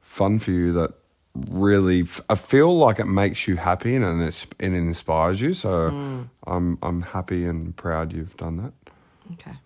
[0.00, 0.92] fun for you that
[1.34, 5.54] really f- I feel like it makes you happy and it's, and it inspires you.
[5.54, 6.22] So hmm.
[6.46, 8.72] I'm I'm happy and proud you've done that.
[9.32, 9.56] Okay.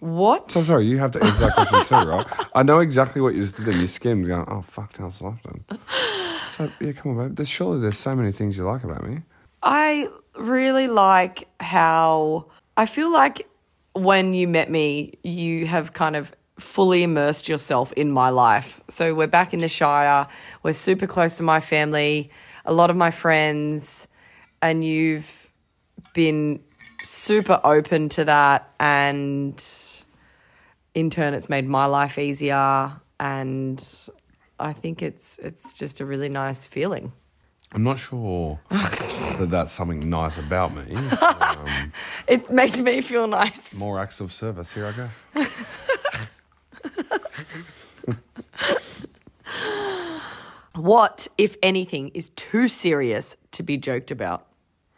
[0.00, 0.50] What?
[0.50, 2.26] So sorry, you have to answer that question too, right?
[2.54, 3.66] I know exactly what you just did.
[3.66, 5.62] Then you skimmed, going, "Oh fuck, Taylor Softon."
[6.52, 7.36] So yeah, come on, babe.
[7.36, 9.22] There's surely there's so many things you like about me.
[9.62, 10.06] I
[10.36, 12.44] really like how
[12.76, 13.48] I feel like
[13.94, 18.80] when you met me, you have kind of fully immersed yourself in my life.
[18.88, 20.26] So we're back in the Shire,
[20.62, 22.30] we're super close to my family,
[22.64, 24.06] a lot of my friends,
[24.60, 25.50] and you've
[26.14, 26.60] been
[27.02, 29.62] super open to that and
[30.94, 34.08] in turn it's made my life easier and
[34.60, 37.12] I think it's it's just a really nice feeling.
[37.74, 40.96] I'm not sure that that's something nice about me.
[41.22, 41.92] Um,
[42.26, 43.74] It makes me feel nice.
[43.74, 44.72] more acts of service.
[44.72, 45.08] Here I go.
[50.74, 54.46] What, if anything, is too serious to be joked about?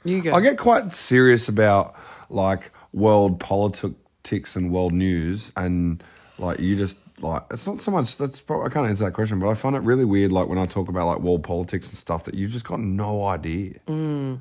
[0.05, 0.33] You go.
[0.33, 1.97] I get quite serious about
[2.31, 6.03] like world politics and world news, and
[6.39, 8.17] like you just like it's not so much.
[8.17, 10.31] That's probably, I can't answer that question, but I find it really weird.
[10.33, 13.27] Like when I talk about like world politics and stuff, that you've just got no
[13.27, 13.75] idea.
[13.89, 14.39] Mm.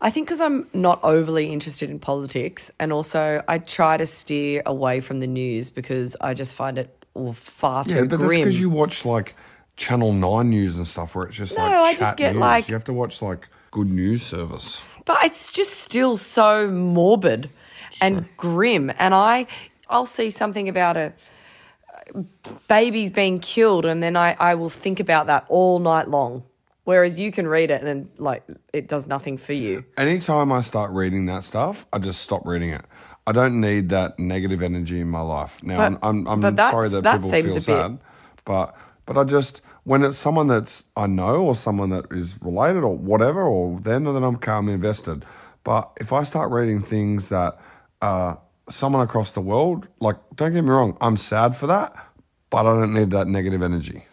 [0.00, 4.62] I think because I'm not overly interested in politics, and also I try to steer
[4.66, 8.30] away from the news because I just find it all far too Yeah, but that's
[8.30, 9.34] because you watch like
[9.76, 12.40] Channel Nine news and stuff, where it's just No, like I just get, news.
[12.40, 14.84] like- you have to watch like good news service.
[15.06, 17.48] but it's just still so morbid
[18.00, 18.92] and grim.
[18.98, 19.46] And I,
[19.88, 21.12] I'll see something about a
[22.68, 26.44] babies being killed, and then I, I will think about that all night long.
[26.84, 29.84] Whereas you can read it and then like it does nothing for you.
[29.96, 32.84] Anytime I start reading that stuff, I just stop reading it.
[33.26, 35.60] I don't need that negative energy in my life.
[35.64, 37.98] Now, But- I'm, I'm, I'm sorry that, that people feel sad,
[38.44, 42.84] but but I just when it's someone that's I know or someone that is related
[42.84, 45.24] or whatever, or then then I'm calm invested.
[45.64, 47.58] But if I start reading things that
[48.00, 48.36] uh,
[48.68, 51.94] someone across the world, like don't get me wrong, I'm sad for that,
[52.50, 54.04] but I don't need that negative energy.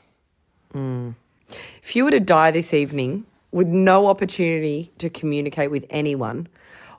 [1.83, 6.47] If you were to die this evening with no opportunity to communicate with anyone,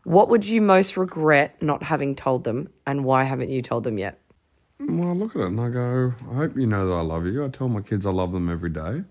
[0.04, 3.98] what would you most regret not having told them, and why haven't you told them
[3.98, 4.20] yet?
[4.78, 7.26] Well, I look at it and I go, I hope you know that I love
[7.26, 7.44] you.
[7.44, 9.02] I tell my kids I love them every day.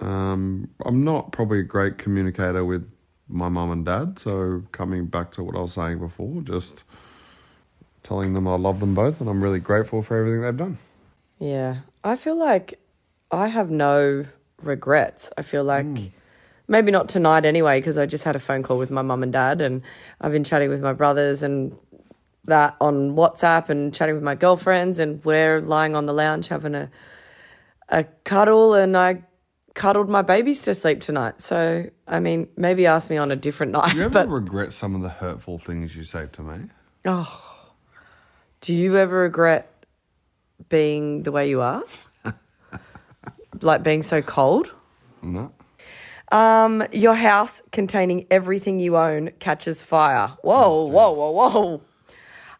[0.00, 2.90] Um, I'm not probably a great communicator with
[3.28, 6.84] my mum and dad, so coming back to what I was saying before, just
[8.02, 10.78] telling them I love them both and I'm really grateful for everything they've done.
[11.38, 12.78] Yeah, I feel like
[13.30, 14.24] I have no
[14.62, 15.32] regrets.
[15.36, 16.06] I feel like hmm.
[16.68, 19.32] maybe not tonight anyway, because I just had a phone call with my mum and
[19.32, 19.82] dad, and
[20.20, 21.76] I've been chatting with my brothers and
[22.44, 26.74] that on WhatsApp and chatting with my girlfriends, and we're lying on the lounge having
[26.74, 26.90] a
[27.88, 29.24] a cuddle, and I
[29.74, 31.40] cuddled my babies to sleep tonight.
[31.40, 34.72] So I mean, maybe ask me on a different night, Do you ever but regret
[34.72, 36.68] some of the hurtful things you say to me?
[37.04, 37.51] Oh.
[38.62, 39.86] Do you ever regret
[40.68, 41.82] being the way you are?
[43.60, 44.70] like being so cold?
[45.20, 45.52] No.
[46.30, 50.36] Um, your house containing everything you own catches fire.
[50.42, 51.82] Whoa, whoa, whoa, whoa.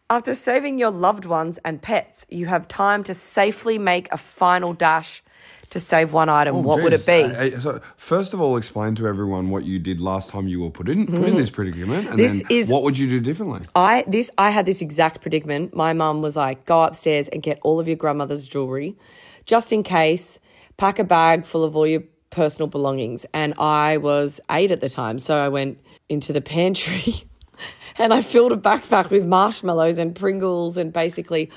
[0.09, 4.73] After saving your loved ones and pets, you have time to safely make a final
[4.73, 5.22] dash
[5.73, 6.63] to save one item.
[6.63, 7.23] what would it be?
[7.23, 10.47] Oh, Uh, uh, so first of all, explain to everyone what you did last time
[10.47, 12.17] you were put in put in this predicament, and Mm-hmm.
[12.17, 13.61] This then is- what would you do differently?
[13.75, 15.75] I this I had this exact predicament.
[15.75, 18.95] My mum was like, "Go upstairs and get all of your grandmother's jewelry,
[19.45, 20.39] just in case.
[20.77, 24.89] Pack a bag full of all your personal belongings." And I was eight at the
[24.89, 27.13] time, so I went into the pantry
[27.97, 31.49] and I filled a backpack with marshmallows and Pringles and basically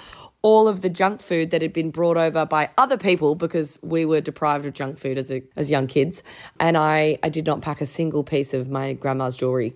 [0.47, 4.05] all of the junk food that had been brought over by other people because we
[4.05, 6.23] were deprived of junk food as a, as young kids.
[6.61, 9.75] And I, I did not pack a single piece of my grandma's jewelry.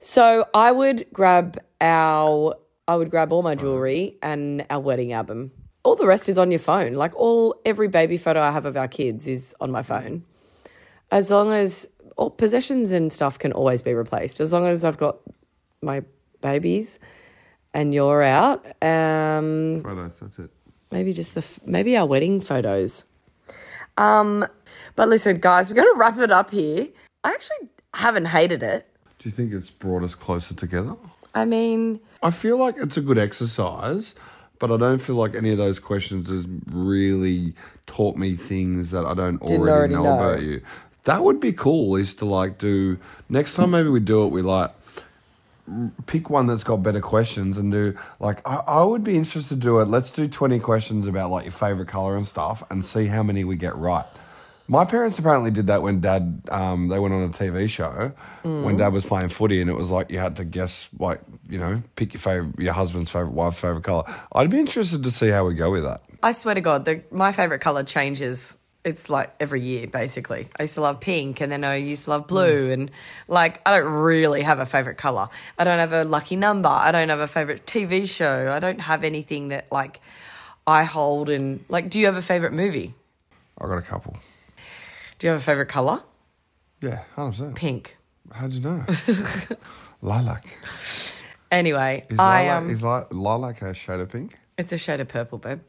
[0.00, 2.56] So I would grab our
[2.88, 5.52] I would grab all my jewelry and our wedding album.
[5.84, 6.94] All the rest is on your phone.
[6.94, 10.24] Like all every baby photo I have of our kids is on my phone.
[11.12, 14.40] As long as all possessions and stuff can always be replaced.
[14.40, 15.18] As long as I've got
[15.82, 16.02] my
[16.40, 16.98] babies
[17.74, 20.50] and you're out, um, Photos, that's it.
[20.90, 23.04] maybe just the maybe our wedding photos.
[23.96, 24.46] Um,
[24.96, 26.88] but listen, guys, we're going to wrap it up here.
[27.22, 28.86] I actually haven't hated it.
[29.18, 30.96] Do you think it's brought us closer together?
[31.34, 34.14] I mean, I feel like it's a good exercise,
[34.58, 37.54] but I don't feel like any of those questions has really
[37.86, 40.14] taught me things that I don't already, already know, know.
[40.14, 40.62] about you.
[41.04, 41.96] That would be cool.
[41.96, 42.98] Is to like do
[43.28, 44.28] next time maybe we do it.
[44.28, 44.70] We like
[46.06, 49.60] pick one that's got better questions and do like I, I would be interested to
[49.60, 49.88] do it.
[49.88, 53.44] Let's do twenty questions about like your favorite color and stuff, and see how many
[53.44, 54.06] we get right.
[54.68, 58.12] My parents apparently did that when Dad um, they went on a TV show
[58.42, 61.58] when Dad was playing footy, and it was like you had to guess like you
[61.58, 64.04] know pick your favorite your husband's favorite wife's favorite color.
[64.32, 66.02] I'd be interested to see how we go with that.
[66.22, 68.58] I swear to God, the, my favorite color changes.
[68.82, 70.48] It's like every year, basically.
[70.58, 72.90] I used to love pink, and then I used to love blue, and
[73.28, 75.28] like I don't really have a favorite color.
[75.58, 76.70] I don't have a lucky number.
[76.70, 78.50] I don't have a favorite TV show.
[78.50, 80.00] I don't have anything that like
[80.66, 81.90] I hold and like.
[81.90, 82.94] Do you have a favorite movie?
[83.60, 84.16] I got a couple.
[85.18, 86.02] Do you have a favorite color?
[86.80, 87.54] Yeah, hundred percent.
[87.56, 87.96] Pink.
[88.32, 88.86] How'd you know?
[90.02, 90.46] lilac.
[91.50, 94.38] Anyway, Is I lilac, um, is li- lilac a shade of pink?
[94.56, 95.60] It's a shade of purple, babe.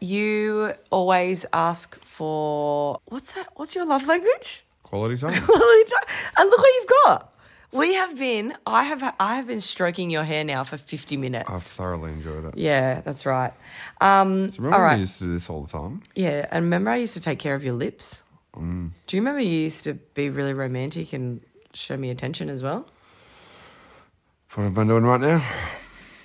[0.00, 3.48] You always ask for what's that?
[3.56, 4.64] What's your love language?
[4.82, 5.40] Quality time.
[5.44, 6.14] Quality time.
[6.38, 7.26] and look what you've got.
[7.72, 8.54] We have been.
[8.66, 9.14] I have.
[9.20, 11.48] I have been stroking your hair now for fifty minutes.
[11.48, 12.56] I've thoroughly enjoyed it.
[12.56, 13.52] yeah, that's right.
[14.00, 16.02] Um, So remember all we used to do this all the time?
[16.16, 18.24] Yeah, and remember I used to take care of your lips.
[18.56, 18.90] Mm.
[19.06, 21.40] Do you remember you used to be really romantic and
[21.72, 22.86] show me attention as well?
[24.54, 25.44] What I've been doing right now?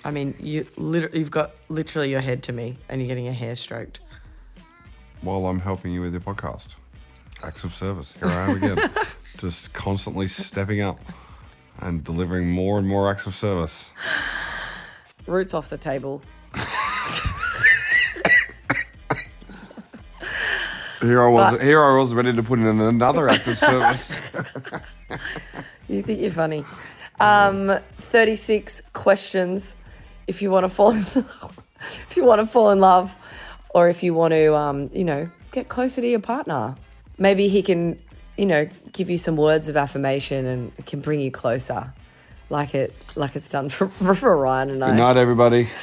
[0.06, 3.34] I mean, you literally, you've got literally your head to me, and you're getting your
[3.34, 3.98] hair stroked.
[5.20, 6.76] While I'm helping you with your podcast.
[7.42, 8.14] Acts of service.
[8.14, 8.90] Here I am again.
[9.38, 11.00] Just constantly stepping up
[11.80, 13.90] and delivering more and more acts of service.
[15.26, 16.22] Roots off the table.
[21.02, 24.18] Here I was But- here I was ready to put in another act of service.
[25.88, 26.64] You think you're funny.
[27.20, 29.76] Um, 36 questions
[30.26, 30.98] if you want to fall in
[31.80, 33.16] if you want to fall in love
[33.70, 36.76] or if you want to um, you know, get closer to your partner.
[37.18, 37.98] Maybe he can,
[38.36, 41.92] you know, give you some words of affirmation and can bring you closer.
[42.48, 44.88] Like it like it's done for, for Rhian and I.
[44.90, 45.68] Good night, everybody.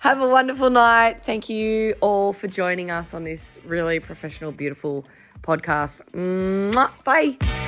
[0.00, 1.22] Have a wonderful night.
[1.22, 5.04] Thank you all for joining us on this really professional, beautiful
[5.42, 6.02] podcast.
[6.12, 6.92] Mwah.
[7.04, 7.67] Bye.